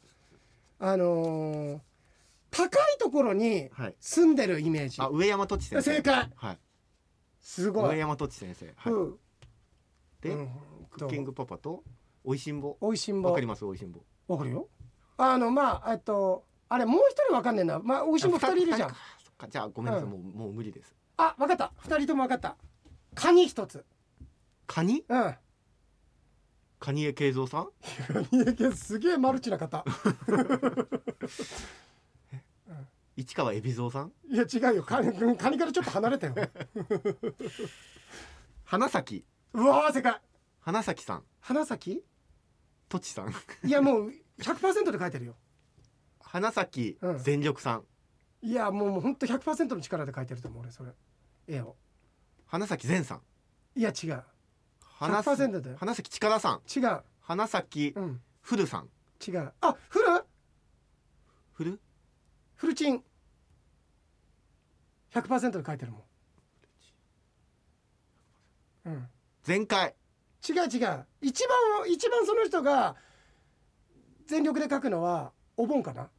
[0.77, 1.79] あのー、
[2.51, 5.95] 高いところに住んでるイメージ、はい、あ上山土地先生。
[5.95, 6.59] 正解、はい、
[7.41, 7.89] すごい。
[7.89, 9.15] 上山土地先生、はい、うん、
[10.21, 10.51] で、うん、と
[10.91, 11.83] クッキングパパと
[12.23, 12.77] おいしんぼ。
[12.79, 13.29] おいしんぼ。
[13.29, 13.65] わかります？
[13.65, 14.01] おいしんぼ。
[14.27, 14.69] わかるよ。
[15.17, 17.79] あのまあえっとあれもう一人わかんねえな。
[17.79, 18.95] まあおいしんぼ二人いるじゃん。
[19.49, 20.11] じゃあごめんなさい、うん。
[20.11, 20.95] もうもう無理です。
[21.17, 21.73] あわかった。
[21.79, 22.55] 二人ともわかった。
[23.13, 23.85] カニ一つ。
[24.67, 25.03] カニ？
[25.09, 25.35] うん。
[26.79, 27.67] カニエ慶三さん？
[28.73, 29.83] すげえマルチな方。
[33.17, 34.13] 市川海老蔵さん？
[34.33, 34.83] いや違うよ。
[34.83, 36.35] カニカニからちょっと離れたよ。
[38.63, 39.25] 花咲？
[39.53, 40.21] うわー正解。
[40.61, 41.23] 花咲さん。
[41.41, 42.01] 花咲？
[42.87, 43.33] とちさん？
[43.67, 45.35] いやもう100%で書いてるよ
[46.31, 47.17] 花咲うん。
[47.19, 47.83] 全力さん、
[48.41, 50.91] いやもうもうほんと100%の力で書いてると思う俺それ。
[51.45, 51.75] 絵を。
[52.45, 53.21] 花咲善さん。
[53.75, 54.23] いや違う。
[54.79, 55.77] 花100%だよ。
[55.77, 56.61] 花咲力さん。
[56.73, 57.01] 違う。
[57.19, 58.21] 花咲うん。
[58.39, 58.89] フルさん。
[59.27, 59.51] 違う。
[59.59, 60.05] あフル？
[61.51, 61.81] フル？
[62.55, 63.03] フルチン。
[65.13, 66.01] 100%で書いてるもん。
[68.85, 69.09] うん。
[69.43, 69.95] 全開。
[70.47, 71.05] 違う違う。
[71.19, 71.57] 一番
[71.89, 72.95] 一番その人が
[74.27, 76.09] 全力で書くのはお盆かな？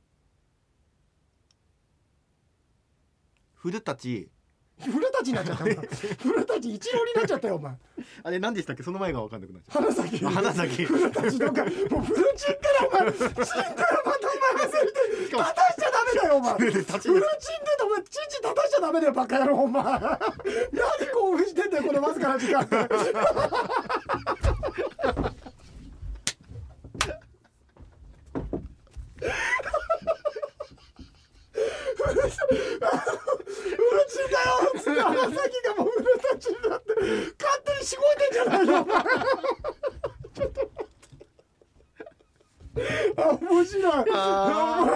[3.62, 4.28] 古舘。
[4.80, 5.76] 古舘になっちゃった 古
[6.44, 7.72] 舘一郎になっちゃったよお前。
[8.24, 10.20] あれ何でしたっけその前が分かんなくなっちゃっ花咲。
[10.20, 10.84] た花咲。
[10.84, 13.64] 古舘とかもうフルチンからお前チンからまたお前
[14.66, 15.44] 忘れてしかも。
[15.44, 16.54] 立たしちゃダメだよお前。
[16.54, 17.00] フルチンでお前チン
[18.30, 19.84] チン立たしちゃダメだよバカ野郎お前。
[19.84, 20.00] 何
[21.14, 22.66] 興奮してんだよこのわずかな時間。
[31.92, 33.21] フ
[33.70, 33.76] ル
[34.08, 39.02] チンだよつってがもうフルタチになって勝手にしごいてんじゃないよお前
[40.34, 40.92] ちょっと待って
[43.16, 43.92] あ面白い。
[44.14, 44.86] あ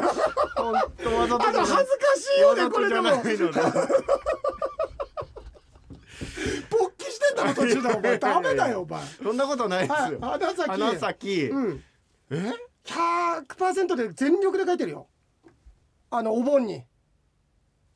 [0.56, 0.62] ー。
[0.62, 1.84] 本当わざとあと恥ずか
[2.16, 3.10] しいよねこれでも。
[3.10, 3.22] 勃
[6.96, 8.18] 起してんだろ途中でお前。
[8.18, 9.02] ダメだよお前。
[9.22, 11.84] そんなことないですはいよ花咲花咲うん。
[12.30, 12.52] え
[12.86, 15.08] ？100%で全力で書いてるよ。
[16.10, 16.84] あのお盆に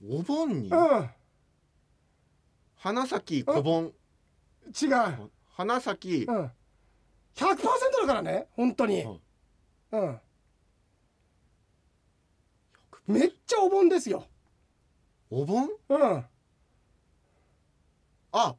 [0.02, 0.68] お盆に？
[0.68, 1.10] うん。
[2.76, 3.92] 花咲小盆。
[4.66, 5.30] 違う。
[5.48, 6.50] 花咲うん。
[7.34, 7.56] 100%
[8.02, 9.04] だからね本当に。
[9.04, 9.20] はい
[9.92, 10.20] うん。
[13.06, 14.24] めっちゃお盆ですよ。
[15.30, 15.68] お盆？
[15.88, 16.24] うん。
[18.32, 18.56] あ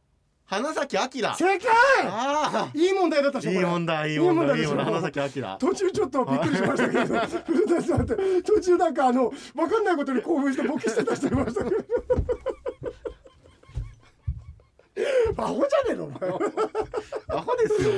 [0.51, 1.69] 花咲あきら正解！
[2.03, 11.77] あいい問題だったでしいい問題いい問題いい問題花咲あきら途中ちょっとびっくりしましたけど 古田さんって途中なんかあの分かんないことに興奮してボケしてた人いましたけど。
[15.37, 16.29] アホじゃねえのお前。
[17.29, 17.89] アホですよ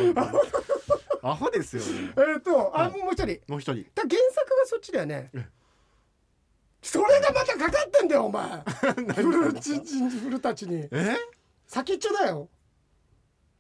[1.23, 3.01] アホですよねえっとあはい。
[3.01, 3.39] もう一人。
[3.47, 3.83] もう一人。
[3.95, 5.31] だ原作がそっちだよね。
[5.33, 5.43] え
[6.83, 8.43] それがまたかかってんだよお前。
[9.17, 10.87] 古たちに。
[10.91, 11.15] え？
[11.67, 12.49] 先っちょだよ。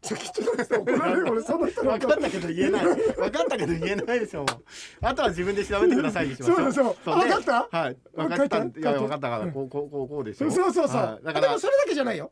[0.01, 2.85] 先っちょだって怒られる俺その人の分かったけど言えない。
[2.85, 4.63] 分かったけど言えないでしょもう。
[5.01, 7.29] あとは自分で調べてくださいにしましょそうそうあね。
[7.29, 7.77] 分かった？
[7.77, 7.97] はい。
[8.13, 8.57] 分かった。
[8.61, 10.51] 書いや分かったからこうこうこうこうでしょ。
[10.51, 11.25] そうそうそうはい。
[11.25, 12.31] だからあでもそれだけじゃないよ。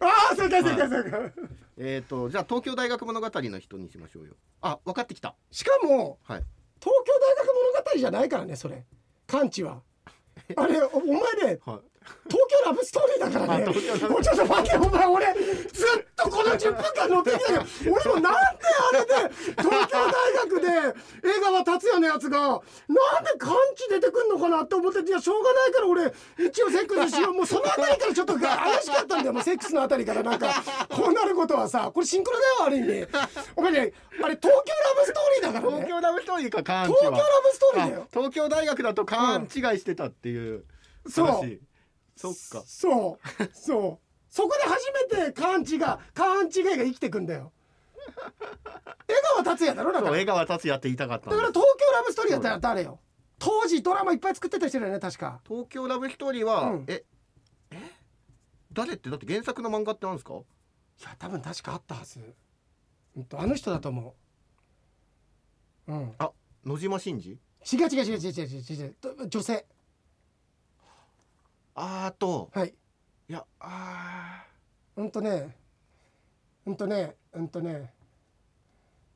[0.00, 1.32] ああ正解正解正解
[1.78, 4.34] えっとじゃあ東京大学物語の人にしましょうよ。
[4.60, 5.36] あ分かってきた。
[5.52, 6.42] しかもはい。
[6.80, 8.84] 東京大学物語じゃないからねそれ。
[9.28, 9.80] 完治は。
[10.56, 11.80] あれおお前ねはい
[12.28, 13.64] 東京ラブストーリーだからね。
[14.08, 15.26] もうちょっと待ってお前俺
[15.72, 17.60] ずっとこの10分間乗ってきたけど
[17.92, 20.68] 俺もなんであれで東京大学で
[21.38, 22.60] 江川達也のやつがなんで
[23.38, 26.12] 完治出てくんのかなって思っていやしょうがないから俺
[26.46, 27.34] 一応セックスしよう。
[27.34, 29.32] もうそのあたりからちょっと怪しかったんだよ。
[29.32, 33.08] もうセックスのあたりからなんかこうなることはさこれシンクロだよある意味。
[33.56, 33.92] お前ね
[34.22, 35.84] あれ東京ラブストーリーだからね。
[35.84, 38.02] 東京ラブストーリーかカーンチ東京ラはブストーリーだよ。
[38.04, 40.64] あ東京大学だとカーン違いしてたっていう
[41.08, 41.26] そう。
[41.26, 41.60] 話
[42.16, 42.62] そっか。
[42.66, 43.48] そう。
[43.52, 44.06] そう。
[44.28, 45.78] そこで初めて勘違い
[46.14, 47.52] 勘違いが生きてくんだよ。
[49.08, 50.18] 江川達也だろだから。
[50.18, 51.36] 江川達也って言いたかったんだ。
[51.36, 52.98] から東京ラブストーリーだったら誰よ。
[53.38, 55.40] 当時ドラマいっぱい作ってた人だよね確か。
[55.46, 56.84] 東京ラブストーリーは、うん。
[56.86, 57.04] え
[57.70, 57.76] え？
[58.72, 59.10] 誰って？
[59.10, 60.34] だって原作の漫画ってなんですか？
[60.34, 60.38] い
[61.02, 62.20] や多分確かあったはず。
[63.16, 64.14] うんとあの人だと思
[65.86, 65.92] う。
[65.92, 66.12] うん。
[66.18, 66.30] あ
[66.64, 68.84] 野島真司違う違う違う違う違う違う。
[68.84, 69.66] 違うと女性
[71.74, 72.74] あーとはい。
[73.28, 74.44] いやあ
[74.96, 75.56] うんとね
[76.66, 77.92] うんとねうんとね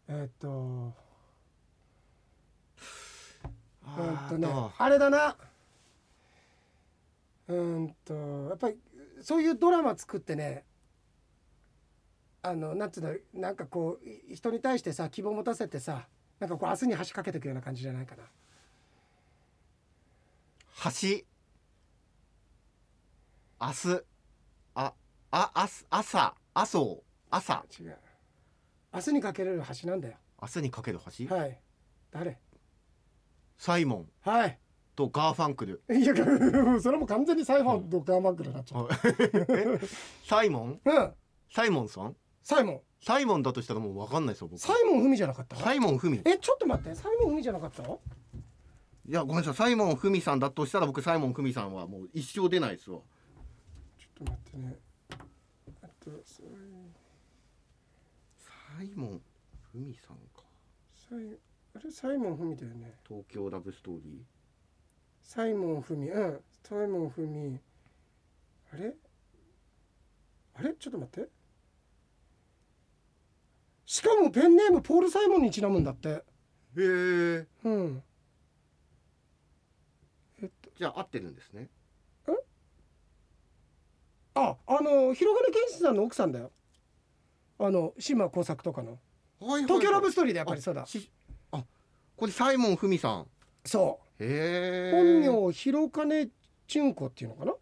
[0.09, 4.48] えーっとーうんとね
[4.78, 5.36] あれだな。
[7.48, 8.14] うんと
[8.48, 8.78] やっぱり
[9.22, 10.64] そういうドラマ作ってね
[12.42, 16.07] あのなんていうのなんかこうい人に対してさ希望持たせてさ
[16.40, 18.24] なんかこう明日に橋かけていくような感じじゃないかな。
[20.84, 21.24] 橋？
[23.61, 24.02] 明日。
[24.74, 24.92] あ
[25.30, 26.34] ああす朝。
[26.54, 27.64] 麻生朝。
[27.80, 27.96] 違う。
[28.94, 30.14] 明日にかける橋なんだよ。
[30.40, 31.34] 明日にかける橋？
[31.34, 31.59] はい。
[32.11, 32.38] 誰？
[33.59, 34.09] サイモン。
[34.22, 34.59] はい。
[34.94, 35.82] とガーファンクル。
[35.90, 36.14] いや
[36.80, 38.88] それも完全にサイフォンとガーマンクルになっちゃう、
[39.48, 39.78] え
[40.26, 40.80] サイモン？
[40.84, 41.14] うん。
[41.50, 42.16] サイモンさん？
[42.42, 42.80] サイモン。
[43.02, 44.59] サイモンだとしたらもう分かんないですよ僕。
[44.61, 45.57] サイモンふみじゃなかった？
[45.57, 46.20] 柴門ふみ。
[46.24, 46.94] えちょっと待って。
[46.94, 47.82] 柴門ふみじゃなかった？
[47.82, 49.54] いやごめんなさい。
[49.54, 53.00] サイモンフミさんだとしたら僕サイモンフミさんはもう一生出ないですわ
[54.16, 54.76] と待ってね。
[55.82, 56.46] あとサイ
[58.78, 59.20] サイモン
[59.72, 60.42] フミさんか。
[61.08, 61.38] サイ
[61.74, 62.94] あれサイモン文だよね。
[63.06, 64.22] 東京ラブストーリー？
[65.22, 66.40] サイモン文うん。
[66.64, 67.60] サイモン文
[68.72, 68.94] あれ？
[70.54, 70.72] あれ？
[70.74, 71.28] ちょっと待って。
[73.84, 76.08] しかもペンネームポール・サイモンにちなむんだって。
[76.08, 76.22] へ
[76.78, 78.02] えうん。
[80.42, 81.68] えっとじゃあ合ってるんですね
[84.37, 86.53] ああの広金健志さんの奥さんだよ。
[87.59, 88.99] あの島耕作とかの。
[89.41, 90.87] はい東京ラブストーリーでやっぱりそうだ。
[91.53, 91.64] あ
[92.16, 93.26] これサイモンフミさん。
[93.64, 94.24] そう。
[94.24, 94.93] へえ。
[94.93, 96.28] 本名広金
[96.68, 97.55] 純子っていうのかな？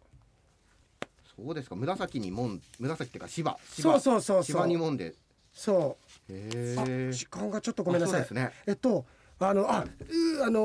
[1.35, 1.75] そうですか。
[1.75, 3.57] 紫に門紫っていうか芝。
[3.69, 5.15] そうそうそうそ芝にう門で。
[5.53, 5.97] そ
[6.29, 8.21] へうあえ時間がちょっとごめんなさい。
[8.21, 8.51] ですね。
[8.67, 9.05] えっと
[9.37, 10.59] あのあうあの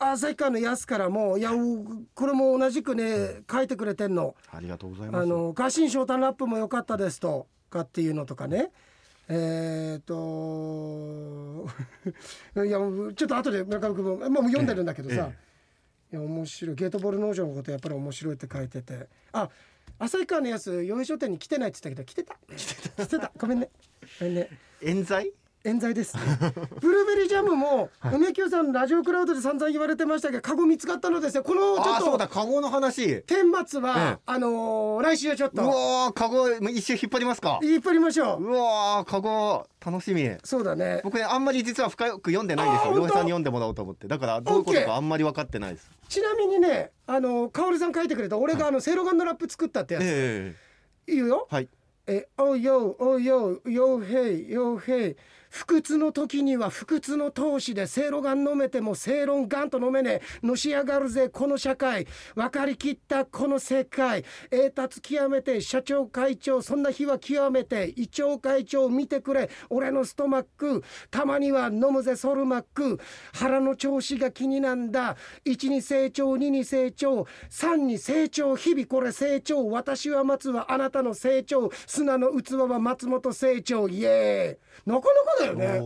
[0.00, 4.34] ー、旭川のやすからもいやうこれも同じくね書いてくれてんの。
[4.50, 5.22] ありがとうございます。
[5.22, 8.70] あのガシンショータンラップも良かったですとかっていうのとかね。
[9.28, 11.66] えー、と
[12.64, 15.18] いやちょっと後で村上君も、まあ、もう読んでるんだけどさ、い
[16.14, 16.76] や面白い。
[16.76, 19.08] ゲートボール農場のことやっぱり面白いって書いてて。
[19.32, 19.50] あ
[19.98, 22.36] 旭川のやつ洋平商店に来てないって言ったけど来てた。
[23.04, 23.32] 来てた。
[23.36, 23.70] ごめんね。
[24.18, 24.48] ごめんね。
[24.82, 25.32] 冤罪？
[25.66, 26.22] 冤罪ですね。
[26.80, 31.42] ブルーベリージャムも、梅宮さんラジオクラウドで散々言われてましたけどカゴ見つかったのですよ。
[31.42, 33.22] このちょあっとそうだカゴの話。
[33.22, 34.18] 天末は、ええ。
[34.26, 37.58] あのー来週はちょっうとわーカゴ一周引っ張りますか。
[37.62, 38.44] 引っ張りましょう。
[38.44, 40.30] うわーカゴ楽しみ。
[40.44, 41.00] そうだね。
[41.02, 42.94] 僕ねあんまり実は深く読んでないんですよ。
[42.94, 44.06] 洋平さんに読んでもらおうと思って。
[44.06, 45.90] だからどういうことかあんまり分かってないです。
[46.08, 50.54] ちなみにねあのカオルさん書いてくれた俺があのセイロガンのラップ作ったってやつ、え
[51.08, 51.48] えいいよ。
[51.50, 51.68] はい。
[52.08, 55.16] え、おうよう、おうよう、ようへい、ようへい。
[55.50, 60.46] 不屈の時には不屈の闘志で正論が飲めても正論がんと飲めねえ。
[60.46, 62.06] のし上がるぜ、この社会。
[62.34, 64.24] 分かりきったこの世界。
[64.50, 67.92] 栄達極めて、社長会長、そんな日は極めて。
[67.96, 69.50] 胃腸会長見てくれ。
[69.70, 70.82] 俺のストマック。
[71.10, 73.00] たまには飲むぜ、ソルマック。
[73.32, 75.16] 腹の調子が気になんだ。
[75.44, 77.26] 1に成長、2に成長。
[77.50, 79.68] 3に成長、日々これ成長。
[79.68, 81.70] 私は待つはあなたの成長。
[81.86, 85.66] 砂の器は松本清張イエーイなかなかだよね。
[85.66, 85.78] なか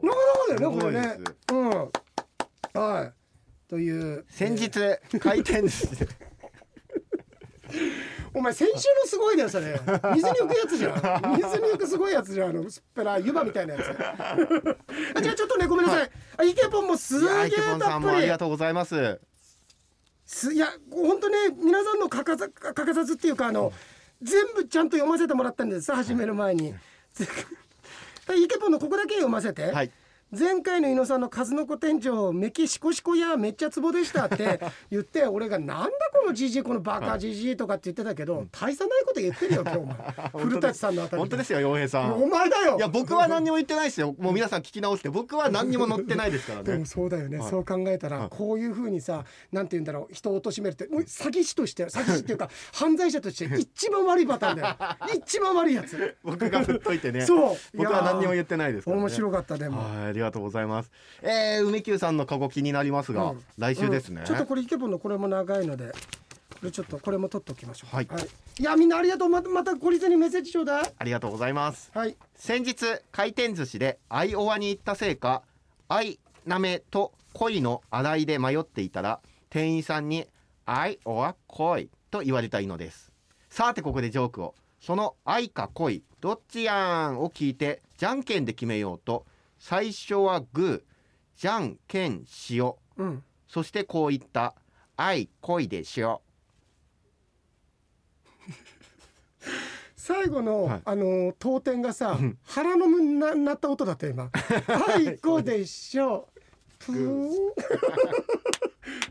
[0.00, 1.18] なかだよねこれね。
[1.52, 2.80] うん。
[2.80, 3.12] はい。
[3.68, 4.24] という。
[4.28, 4.70] 先日
[5.18, 6.08] 回転寿司で。
[8.32, 9.80] お前先週のすごいだよそれ
[10.14, 11.34] 水に浮くやつじゃん。
[11.36, 12.50] 水に浮くすごいやつじゃん。
[12.50, 13.88] あのすっぺら湯葉みたいなやつ。
[15.16, 18.16] あじゃあちょっとねごめんなさい、あイケポンもすげえたっぷり。
[18.16, 19.20] ありがとうございます。
[20.24, 23.72] すいや本当ね皆さんの欠かさ欠かさずっていうかあの
[24.22, 25.86] 全部ちゃんと読ませてもらったんです。
[25.86, 26.74] さ始める前に
[28.34, 29.90] イケポンのここだけ読ませて、はい。
[30.32, 39.96] 前回の伊野さんの数の子店長メキシコシコやめっちゃツボでしたって 言って俺がなんだこのじじいこのバカじじいとかって言ってたけど、大差ないこと言ってるよ今日お前。
[40.44, 42.22] 古舘さんのあたり本当ですよ洋平さん。
[42.22, 42.76] お前だよ。
[42.76, 44.14] いや僕は何にも言ってないですよ。
[44.18, 45.08] もう皆さん聞き直して。
[45.08, 46.64] 僕は何にも載ってないですからね。
[46.72, 47.50] でもそうだよね、はい。
[47.50, 48.28] そう考えたら、はい。
[48.30, 50.14] こういうふうにさなんて言うんだろう。
[50.14, 54.68] 人を貶めるってもう詐欺師として詐欺師っていうか犯罪者として一番悪いパターンだ
[55.08, 55.16] よ。
[55.16, 56.16] 一番悪いやつ。
[56.22, 57.22] 僕が振っといてね。
[57.22, 57.56] そう。
[57.74, 59.02] 僕は何にも言っってないですからね。
[59.02, 60.08] 面白かったでも、はい。
[60.08, 60.90] ありがとうございます。
[61.22, 63.44] えー、梅久さんのカゴ気になりますが、うん。
[63.58, 64.26] 来週ですね、うん。
[64.26, 65.94] ちょっとこれイケボンのこれも長いのでこ
[66.62, 68.08] れちょっとこれも取っておきましょうはい。
[68.58, 69.28] い、やみんなありがとう。
[69.28, 70.82] またまたゴリゼにメッセージちょうだ。
[70.82, 71.90] いありがとうございます。
[71.94, 72.16] はい。
[72.36, 75.42] 先日回転寿司でアイオワに行ったせいか
[75.88, 80.26] アイナメと恋の洗いで迷っていたら店員さんに
[80.66, 83.10] アイオワ恋と言われたいのです。
[83.48, 84.54] さてここでジョークを。
[84.80, 87.20] その愛か恋どっちやん？
[87.20, 89.26] を聞いてじゃんけんで決めようと
[89.60, 90.90] 最初はグー
[91.36, 93.04] じゃんけんしよう。
[93.04, 93.22] うん。
[93.46, 94.54] そしてこう言った
[94.96, 96.22] 愛恋でしよ
[99.96, 100.82] 最後の、はい。
[100.84, 102.38] あの当店がさうん。
[102.42, 104.30] 腹のむななった音だった よ今。
[104.30, 106.40] はいこうでしょう。
[106.78, 107.30] プーン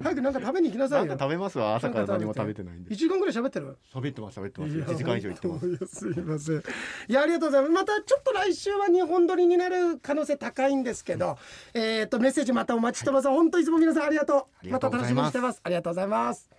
[0.01, 1.11] 早くなんか食べに行きなさいよ。
[1.11, 1.75] か食べますわ。
[1.75, 2.91] 朝から何も食べてないんで。
[2.91, 3.77] 1時間ぐらい喋ってる。
[3.93, 4.75] 喋ってます喋ってます。
[4.75, 5.95] いや1時間以上行ってます。
[5.95, 6.63] すいません。
[7.07, 7.73] いやありがとうございます。
[7.73, 11.37] またちょっと来週は日本撮りになる可能性高いんですけど、
[11.73, 14.69] えっ、とメッセージまたお待ちしてます、本当いつも皆さんありがとう。
[14.69, 15.61] また楽しみにしてます。
[15.63, 16.58] ありがとうございます